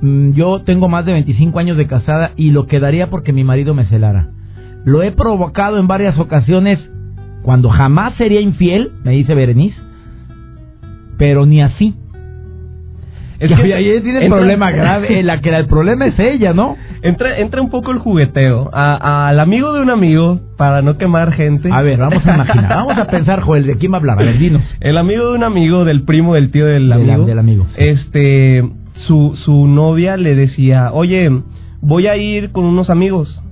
Mm, 0.00 0.30
yo 0.30 0.62
tengo 0.62 0.88
más 0.88 1.04
de 1.04 1.12
25 1.12 1.58
años 1.58 1.76
de 1.76 1.86
casada 1.86 2.30
y 2.36 2.52
lo 2.52 2.66
quedaría 2.66 3.10
porque 3.10 3.34
mi 3.34 3.44
marido 3.44 3.74
me 3.74 3.84
celara. 3.84 4.30
Lo 4.86 5.02
he 5.02 5.12
provocado 5.12 5.76
en 5.76 5.86
varias 5.86 6.18
ocasiones 6.18 6.78
cuando 7.42 7.68
jamás 7.68 8.14
sería 8.16 8.40
infiel, 8.40 8.92
me 9.04 9.10
dice 9.10 9.34
Berenice, 9.34 9.76
pero 11.18 11.44
ni 11.44 11.60
así. 11.60 11.96
Es 13.40 13.58
que 13.58 13.74
ahí 13.74 14.00
tiene 14.02 14.24
el 14.24 14.28
problema 14.28 14.70
grave, 14.72 15.22
la 15.22 15.40
que 15.40 15.48
el 15.48 15.66
problema 15.66 16.06
es 16.06 16.18
ella, 16.18 16.52
¿no? 16.52 16.76
Entra, 17.02 17.38
entra 17.38 17.62
un 17.62 17.70
poco 17.70 17.90
el 17.90 17.98
jugueteo 17.98 18.70
al 18.72 19.40
amigo 19.40 19.72
de 19.72 19.80
un 19.80 19.88
amigo 19.88 20.40
para 20.58 20.82
no 20.82 20.98
quemar 20.98 21.32
gente. 21.32 21.70
A 21.72 21.80
ver, 21.80 21.98
vamos 21.98 22.24
a 22.26 22.34
imaginar, 22.34 22.68
vamos 22.68 22.98
a 22.98 23.06
pensar, 23.06 23.40
Joel, 23.40 23.66
¿de 23.66 23.76
quién 23.76 23.92
va 23.92 23.96
a 23.96 24.00
hablar? 24.00 24.20
A 24.20 24.22
ver, 24.22 24.38
dinos. 24.38 24.62
El 24.80 24.98
amigo 24.98 25.30
de 25.30 25.36
un 25.36 25.44
amigo, 25.44 25.86
del 25.86 26.02
primo, 26.02 26.34
del 26.34 26.50
tío 26.50 26.66
del 26.66 26.92
amigo. 26.92 27.24
del 27.24 27.38
amigo. 27.38 27.66
Este, 27.76 28.62
su, 29.06 29.38
su 29.42 29.66
novia 29.66 30.18
le 30.18 30.34
decía, 30.34 30.92
oye, 30.92 31.30
voy 31.80 32.06
a 32.08 32.16
ir 32.16 32.52
con 32.52 32.66
unos 32.66 32.90
amigos. 32.90 33.42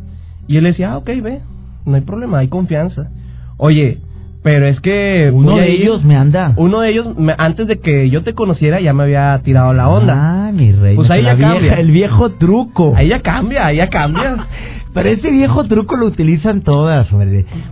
Y 0.46 0.58
él 0.58 0.64
decía, 0.64 0.92
ah, 0.92 0.98
ok, 0.98 1.10
ve, 1.22 1.40
no 1.86 1.96
hay 1.96 2.02
problema, 2.02 2.38
hay 2.38 2.48
confianza. 2.48 3.10
Oye, 3.56 3.98
pero 4.42 4.66
es 4.66 4.80
que 4.80 5.30
uno 5.32 5.56
de 5.56 5.70
ellos 5.70 6.04
me 6.04 6.16
anda. 6.16 6.52
Uno 6.56 6.80
de 6.80 6.90
ellos, 6.90 7.08
antes 7.38 7.66
de 7.66 7.80
que 7.80 8.08
yo 8.08 8.22
te 8.22 8.34
conociera, 8.34 8.80
ya 8.80 8.92
me 8.92 9.02
había 9.02 9.40
tirado 9.42 9.72
la 9.72 9.88
onda. 9.88 10.46
Ah, 10.46 10.52
mi 10.52 10.72
rey. 10.72 10.94
Pues 10.94 11.10
ahí 11.10 11.22
ya 11.22 11.36
cambia. 11.36 11.74
El 11.74 11.90
viejo 11.90 12.30
truco. 12.32 12.94
Ahí 12.96 13.08
ya 13.08 13.20
cambia, 13.20 13.66
ahí 13.66 13.78
ya 13.78 13.88
cambia. 13.88 14.46
Pero 14.94 15.10
ese 15.10 15.30
viejo 15.30 15.64
truco 15.64 15.96
lo 15.96 16.06
utilizan 16.06 16.62
todas, 16.62 17.08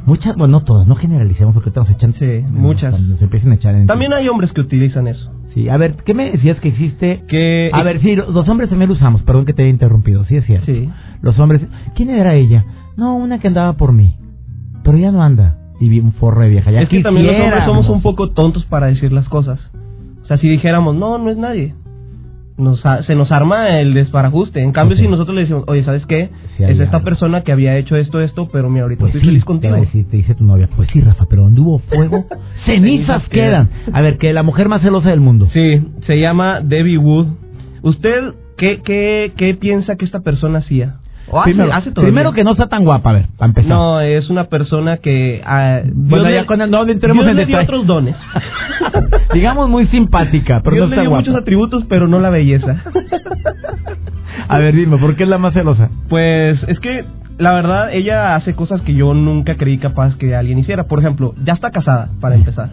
Muchas, 0.05 0.37
bueno, 0.37 0.59
no 0.59 0.64
todas, 0.64 0.87
no 0.87 0.96
generalicemos 0.96 1.55
porque 1.55 1.70
estamos 1.70 1.88
echando. 1.90 2.16
Sí, 2.18 2.44
muchas. 2.50 2.94
se 3.18 3.24
empiecen 3.24 3.52
a 3.52 3.55
echar 3.55 3.74
en 3.74 3.87
También 3.87 4.12
hay 4.12 4.29
hombres 4.29 4.52
que 4.52 4.61
utilizan 4.61 5.09
eso. 5.09 5.33
Sí, 5.55 5.68
a 5.68 5.76
ver, 5.76 5.94
¿qué 6.05 6.12
me 6.12 6.31
decías 6.33 6.61
que 6.61 6.68
existe? 6.68 7.22
Que. 7.26 7.70
A 7.72 7.83
ver, 7.83 8.00
sí, 8.00 8.14
los 8.16 8.48
hombres 8.48 8.68
también 8.68 8.88
lo 8.88 8.94
usamos, 8.94 9.22
perdón 9.22 9.46
que 9.46 9.55
te 9.55 9.62
haya 9.62 9.70
interrumpido, 9.70 10.24
sí 10.26 10.37
es 10.37 10.44
cierto. 10.44 10.66
Sí. 10.66 10.90
Los 11.22 11.38
hombres. 11.38 11.66
¿Quién 11.94 12.11
era 12.11 12.35
ella? 12.35 12.64
No, 12.96 13.16
una 13.16 13.38
que 13.38 13.48
andaba 13.48 13.72
por 13.74 13.92
mí. 13.92 14.16
Pero 14.85 14.98
ya 14.98 15.11
no 15.11 15.22
anda 15.22 15.57
y 15.80 16.00
forro 16.18 16.42
de 16.42 16.48
vieja. 16.48 16.70
Ya 16.70 16.82
es 16.82 16.88
que 16.88 17.02
también 17.02 17.26
los 17.26 17.36
hombres 17.36 17.64
somos 17.64 17.88
un 17.88 18.02
poco 18.02 18.30
tontos 18.30 18.64
para 18.64 18.86
decir 18.86 19.12
las 19.12 19.28
cosas. 19.28 19.70
O 20.22 20.26
sea, 20.26 20.38
si 20.38 20.48
dijéramos, 20.48 20.96
no, 20.96 21.18
no 21.18 21.30
es 21.30 21.36
nadie, 21.36 21.74
nos, 22.58 22.82
se 23.06 23.14
nos 23.14 23.30
arma 23.30 23.78
el 23.78 23.94
desparajuste. 23.94 24.60
En 24.60 24.72
cambio, 24.72 24.96
si 24.96 25.06
nosotros 25.06 25.34
le 25.34 25.42
decimos, 25.42 25.64
oye, 25.66 25.84
¿sabes 25.84 26.04
qué? 26.06 26.30
es 26.58 26.80
esta 26.80 27.02
persona 27.02 27.42
que 27.42 27.52
había 27.52 27.76
hecho 27.76 27.96
esto, 27.96 28.20
esto, 28.20 28.48
pero 28.50 28.70
mira, 28.70 28.84
ahorita 28.84 29.00
pues 29.00 29.14
estoy 29.14 29.28
feliz 29.28 29.44
contigo. 29.44 29.76
Te, 29.76 30.04
te 30.04 30.16
dice 30.16 30.34
tu 30.34 30.44
novia, 30.44 30.68
pues 30.74 30.90
sí, 30.90 31.00
Rafa, 31.00 31.26
pero 31.28 31.42
donde 31.42 31.60
hubo 31.60 31.78
fuego, 31.78 32.26
cenizas 32.64 33.28
quedan. 33.28 33.68
A 33.92 34.00
ver, 34.00 34.16
que 34.16 34.32
la 34.32 34.42
mujer 34.42 34.68
más 34.68 34.82
celosa 34.82 35.10
del 35.10 35.20
mundo. 35.20 35.48
Sí, 35.52 35.86
se 36.06 36.18
llama 36.18 36.60
Debbie 36.60 36.98
Wood. 36.98 37.26
Usted 37.82 38.34
¿qué, 38.56 38.80
qué, 38.82 39.32
qué 39.36 39.54
piensa 39.54 39.96
que 39.96 40.04
esta 40.04 40.20
persona 40.20 40.60
hacía? 40.60 40.96
O 41.28 41.40
hace, 41.40 41.50
primero, 41.50 41.72
hace 41.72 41.90
primero 41.92 42.32
que 42.32 42.44
no 42.44 42.52
está 42.52 42.68
tan 42.68 42.84
guapa, 42.84 43.10
a 43.10 43.12
ver, 43.14 43.26
para 43.36 43.48
empezar. 43.48 43.68
No, 43.68 44.00
es 44.00 44.30
una 44.30 44.44
persona 44.44 44.98
que... 44.98 45.42
Ah, 45.44 45.80
bueno, 45.92 46.30
ya 46.30 46.46
cuando 46.46 46.66
no 46.66 46.86
entremos 46.86 47.24
Dios 47.24 47.30
en 47.30 47.36
le 47.36 47.46
dio 47.46 47.60
otros 47.60 47.86
dones. 47.86 48.16
Digamos 49.34 49.68
muy 49.68 49.86
simpática, 49.88 50.60
pero 50.62 50.76
Dios 50.76 50.90
no 50.90 50.96
le 50.96 51.02
dio 51.02 51.10
muchos 51.10 51.34
atributos, 51.34 51.84
pero 51.88 52.06
no 52.06 52.20
la 52.20 52.30
belleza. 52.30 52.76
a 54.48 54.58
ver, 54.58 54.74
dime, 54.74 54.98
¿por 54.98 55.16
qué 55.16 55.24
es 55.24 55.28
la 55.28 55.38
más 55.38 55.54
celosa? 55.54 55.90
Pues 56.08 56.62
es 56.68 56.78
que 56.80 57.04
la 57.38 57.52
verdad, 57.52 57.92
ella 57.92 58.34
hace 58.34 58.54
cosas 58.54 58.80
que 58.80 58.94
yo 58.94 59.12
nunca 59.12 59.56
creí 59.56 59.78
capaz 59.78 60.16
que 60.16 60.34
alguien 60.34 60.58
hiciera. 60.58 60.84
Por 60.84 61.00
ejemplo, 61.00 61.34
ya 61.44 61.52
está 61.52 61.70
casada, 61.70 62.10
para 62.20 62.34
empezar. 62.34 62.70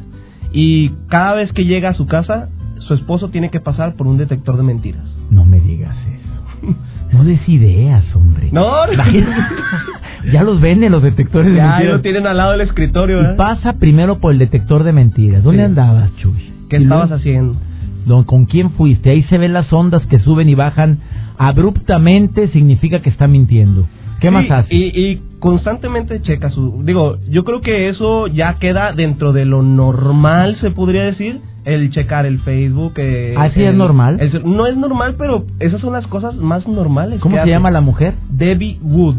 Y 0.51 0.91
cada 1.09 1.33
vez 1.33 1.51
que 1.51 1.65
llega 1.65 1.89
a 1.89 1.93
su 1.93 2.05
casa, 2.05 2.49
su 2.79 2.93
esposo 2.93 3.29
tiene 3.29 3.49
que 3.49 3.59
pasar 3.59 3.95
por 3.95 4.07
un 4.07 4.17
detector 4.17 4.55
de 4.55 4.63
mentiras. 4.63 5.03
No 5.31 5.43
me 5.43 5.59
digas 5.59 5.95
eso. 6.07 6.22
No 7.13 7.23
des 7.23 7.47
ideas, 7.47 8.03
hombre. 8.15 8.49
No, 8.51 8.71
ya 10.33 10.43
los 10.43 10.59
venden 10.59 10.91
los 10.91 11.03
detectores 11.03 11.53
de 11.53 11.61
mentiras. 11.61 11.83
Ya 11.83 11.89
lo 11.91 12.01
tienen 12.01 12.25
al 12.25 12.37
lado 12.37 12.51
del 12.53 12.61
escritorio. 12.61 13.21
Y 13.21 13.35
pasa 13.35 13.73
primero 13.73 14.17
por 14.17 14.33
el 14.33 14.39
detector 14.39 14.83
de 14.83 14.93
mentiras. 14.93 15.43
¿Dónde 15.43 15.63
andabas, 15.63 16.15
Chuy? 16.17 16.51
¿Qué 16.69 16.77
estabas 16.77 17.11
haciendo? 17.11 17.55
¿Con 18.25 18.45
quién 18.45 18.71
fuiste? 18.71 19.11
Ahí 19.11 19.23
se 19.23 19.37
ven 19.37 19.53
las 19.53 19.71
ondas 19.71 20.05
que 20.07 20.19
suben 20.19 20.49
y 20.49 20.55
bajan 20.55 20.99
abruptamente, 21.37 22.47
significa 22.47 23.01
que 23.01 23.09
está 23.09 23.27
mintiendo. 23.27 23.85
¿Qué 24.19 24.31
más 24.31 24.49
hace? 24.49 24.73
Y, 24.73 24.83
y, 24.85 25.21
constantemente 25.39 26.21
checa 26.21 26.49
su... 26.49 26.81
Digo, 26.83 27.17
yo 27.29 27.43
creo 27.43 27.61
que 27.61 27.89
eso 27.89 28.27
ya 28.27 28.55
queda 28.55 28.93
dentro 28.93 29.33
de 29.33 29.45
lo 29.45 29.61
normal, 29.61 30.55
se 30.61 30.71
podría 30.71 31.03
decir, 31.03 31.41
el 31.65 31.89
checar 31.91 32.25
el 32.25 32.39
Facebook. 32.39 32.93
Eh, 32.97 33.35
¿Ah, 33.37 33.49
sí 33.53 33.61
el, 33.61 33.71
es 33.71 33.75
normal? 33.75 34.17
El, 34.19 34.41
no 34.43 34.67
es 34.67 34.77
normal, 34.77 35.15
pero 35.17 35.45
esas 35.59 35.81
son 35.81 35.93
las 35.93 36.07
cosas 36.07 36.35
más 36.35 36.67
normales. 36.67 37.19
¿Cómo 37.21 37.35
se 37.35 37.41
hace. 37.41 37.49
llama 37.49 37.71
la 37.71 37.81
mujer? 37.81 38.13
Debbie 38.29 38.79
Wood. 38.81 39.15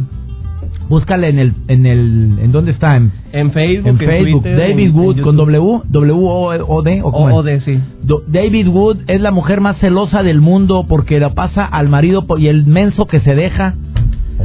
Búscala 0.89 1.29
en 1.29 1.39
el, 1.39 1.55
en 1.69 1.87
el, 1.87 2.39
¿en 2.41 2.53
dónde 2.53 2.73
está? 2.73 2.97
En, 2.97 3.11
en 3.33 3.53
Facebook, 3.53 3.89
en 3.89 3.99
Facebook. 3.99 4.43
Twitter, 4.43 4.59
David 4.59 4.89
en, 4.89 4.97
Wood 4.97 5.21
con 5.23 5.37
W, 5.37 5.81
W 5.89 6.13
O 6.13 6.83
D 6.83 7.01
o 7.03 7.09
O, 7.09 7.43
D, 7.43 7.61
sí. 7.61 7.81
Do, 8.03 8.23
David 8.27 8.69
Wood 8.69 8.99
es 9.07 9.21
la 9.21 9.31
mujer 9.31 9.61
más 9.61 9.79
celosa 9.79 10.23
del 10.23 10.41
mundo 10.41 10.85
porque 10.89 11.21
la 11.21 11.31
pasa 11.31 11.65
al 11.65 11.89
marido 11.89 12.27
y 12.39 12.49
el 12.49 12.67
menso 12.67 13.07
que 13.07 13.21
se 13.21 13.35
deja. 13.35 13.75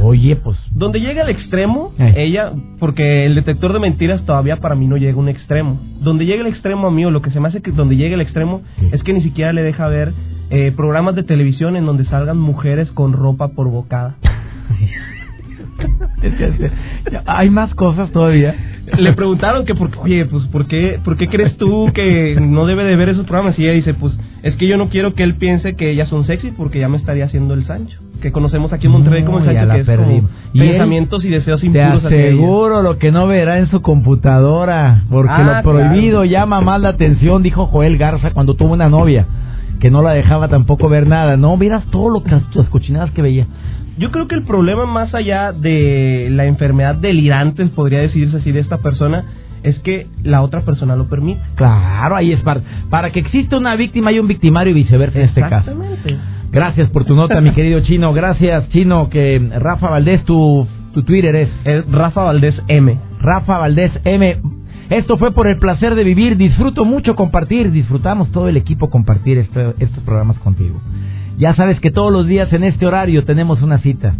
Oye, 0.02 0.36
pues. 0.36 0.56
Donde 0.72 1.00
llega 1.00 1.22
al 1.22 1.30
extremo, 1.30 1.92
eh. 1.98 2.14
ella, 2.16 2.52
porque 2.78 3.26
el 3.26 3.34
detector 3.34 3.72
de 3.72 3.80
mentiras 3.80 4.24
todavía 4.24 4.56
para 4.56 4.74
mí 4.74 4.86
no 4.86 4.96
llega 4.96 5.14
a 5.14 5.20
un 5.20 5.28
extremo. 5.28 5.80
Donde 6.00 6.26
llega 6.26 6.40
el 6.40 6.46
extremo 6.46 6.88
a 6.88 6.90
mí, 6.90 7.04
o 7.04 7.10
lo 7.10 7.22
que 7.22 7.30
se 7.30 7.40
me 7.40 7.48
hace 7.48 7.60
que 7.62 7.70
donde 7.70 7.96
llega 7.96 8.14
el 8.14 8.20
extremo, 8.20 8.62
sí. 8.78 8.88
es 8.92 9.02
que 9.02 9.12
ni 9.12 9.22
siquiera 9.22 9.52
le 9.52 9.62
deja 9.62 9.88
ver 9.88 10.12
eh, 10.50 10.72
programas 10.74 11.14
de 11.14 11.22
televisión 11.22 11.76
en 11.76 11.86
donde 11.86 12.04
salgan 12.04 12.38
mujeres 12.38 12.90
con 12.92 13.12
ropa 13.12 13.48
por 13.48 13.70
bocada. 13.70 14.16
Hay 17.26 17.50
más 17.50 17.74
cosas 17.74 18.10
todavía. 18.10 18.54
Le 18.98 19.12
preguntaron 19.12 19.64
que, 19.64 19.74
por, 19.74 19.90
oye, 19.98 20.26
pues, 20.26 20.44
¿por 20.46 20.66
qué, 20.66 20.98
¿por 21.04 21.16
qué 21.16 21.28
crees 21.28 21.56
tú 21.56 21.90
que 21.94 22.36
no 22.40 22.66
debe 22.66 22.84
de 22.84 22.96
ver 22.96 23.10
esos 23.10 23.26
programas? 23.26 23.58
Y 23.58 23.62
ella 23.64 23.72
dice, 23.72 23.94
pues, 23.94 24.12
es 24.42 24.56
que 24.56 24.66
yo 24.66 24.76
no 24.76 24.88
quiero 24.88 25.14
que 25.14 25.22
él 25.22 25.36
piense 25.36 25.76
que 25.76 25.90
ellas 25.90 26.08
son 26.08 26.24
sexy 26.24 26.50
porque 26.50 26.80
ya 26.80 26.88
me 26.88 26.96
estaría 26.96 27.26
haciendo 27.26 27.54
el 27.54 27.64
Sancho. 27.64 28.00
Que 28.20 28.32
conocemos 28.32 28.72
aquí 28.72 28.86
en 28.86 28.92
Monterrey 28.92 29.24
como 29.24 29.38
el 29.38 29.46
Sancho, 29.46 29.72
que 29.72 29.80
es 29.80 29.98
como 29.98 30.28
¿Y 30.52 30.60
pensamientos 30.60 31.24
y 31.24 31.28
deseos 31.28 31.64
impuros. 31.64 32.02
Te 32.02 32.08
aseguro 32.08 32.82
lo 32.82 32.98
que 32.98 33.10
no 33.10 33.26
verá 33.26 33.58
en 33.58 33.68
su 33.68 33.80
computadora, 33.82 35.04
porque 35.10 35.32
ah, 35.32 35.62
lo 35.64 35.70
prohibido 35.70 36.20
claro. 36.20 36.24
llama 36.24 36.60
más 36.60 36.80
la 36.80 36.90
atención, 36.90 37.42
dijo 37.42 37.66
Joel 37.66 37.96
Garza 37.96 38.32
cuando 38.32 38.54
tuvo 38.54 38.72
una 38.72 38.88
novia 38.88 39.26
que 39.80 39.90
no 39.90 40.02
la 40.02 40.12
dejaba 40.12 40.48
tampoco 40.48 40.88
ver 40.88 41.06
nada. 41.06 41.36
No, 41.36 41.56
miras 41.56 41.84
todo 41.86 42.10
lo 42.10 42.22
que 42.22 42.30
las 42.30 42.68
cochinadas 42.68 43.10
que 43.10 43.22
veía. 43.22 43.46
Yo 43.98 44.10
creo 44.10 44.28
que 44.28 44.36
el 44.36 44.44
problema 44.44 44.86
más 44.86 45.14
allá 45.14 45.52
de 45.52 46.28
la 46.30 46.44
enfermedad 46.44 46.94
delirante, 46.94 47.66
podría 47.66 47.98
decirse 48.00 48.36
así, 48.36 48.52
de 48.52 48.60
esta 48.60 48.78
persona, 48.78 49.24
es 49.62 49.78
que 49.80 50.06
la 50.22 50.42
otra 50.42 50.62
persona 50.62 50.96
lo 50.96 51.08
permite. 51.08 51.40
Claro, 51.56 52.16
ahí 52.16 52.32
es 52.32 52.40
para, 52.40 52.60
para 52.88 53.10
que 53.10 53.20
exista 53.20 53.58
una 53.58 53.76
víctima 53.76 54.12
y 54.12 54.18
un 54.18 54.28
victimario 54.28 54.70
y 54.70 54.74
viceversa 54.74 55.18
en 55.18 55.24
este 55.26 55.40
caso. 55.40 55.70
Exactamente. 55.70 56.16
Gracias 56.52 56.90
por 56.90 57.04
tu 57.04 57.14
nota, 57.14 57.40
mi 57.40 57.52
querido 57.52 57.80
Chino. 57.80 58.12
Gracias, 58.12 58.68
Chino, 58.70 59.08
que 59.08 59.38
Rafa 59.56 59.88
Valdés, 59.88 60.24
tu, 60.24 60.66
tu 60.92 61.04
Twitter 61.04 61.34
es... 61.36 61.48
es 61.64 61.90
Rafa 61.90 62.24
Valdés 62.24 62.60
M. 62.66 62.98
Rafa 63.20 63.58
Valdés 63.58 63.92
M. 64.04 64.36
Esto 64.88 65.16
fue 65.16 65.30
por 65.30 65.46
el 65.46 65.58
placer 65.58 65.94
de 65.94 66.02
vivir. 66.02 66.36
Disfruto 66.36 66.84
mucho 66.84 67.14
compartir. 67.14 67.70
Disfrutamos 67.70 68.32
todo 68.32 68.48
el 68.48 68.56
equipo 68.56 68.90
compartir 68.90 69.38
este, 69.38 69.74
estos 69.78 70.02
programas 70.02 70.38
contigo. 70.40 70.80
Ya 71.38 71.54
sabes 71.54 71.78
que 71.78 71.92
todos 71.92 72.12
los 72.12 72.26
días 72.26 72.52
en 72.52 72.64
este 72.64 72.84
horario 72.84 73.24
tenemos 73.24 73.62
una 73.62 73.78
cita. 73.78 74.14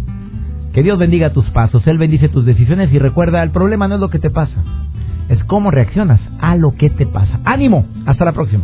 Que 0.73 0.83
Dios 0.83 0.97
bendiga 0.97 1.33
tus 1.33 1.49
pasos, 1.49 1.85
Él 1.85 1.97
bendice 1.97 2.29
tus 2.29 2.45
decisiones 2.45 2.93
y 2.93 2.99
recuerda, 2.99 3.43
el 3.43 3.51
problema 3.51 3.89
no 3.89 3.95
es 3.95 4.01
lo 4.01 4.09
que 4.09 4.19
te 4.19 4.29
pasa, 4.29 4.63
es 5.27 5.43
cómo 5.43 5.69
reaccionas 5.69 6.21
a 6.39 6.55
lo 6.55 6.75
que 6.75 6.89
te 6.89 7.05
pasa. 7.05 7.41
¡Ánimo! 7.43 7.85
Hasta 8.05 8.23
la 8.23 8.31
próxima. 8.31 8.63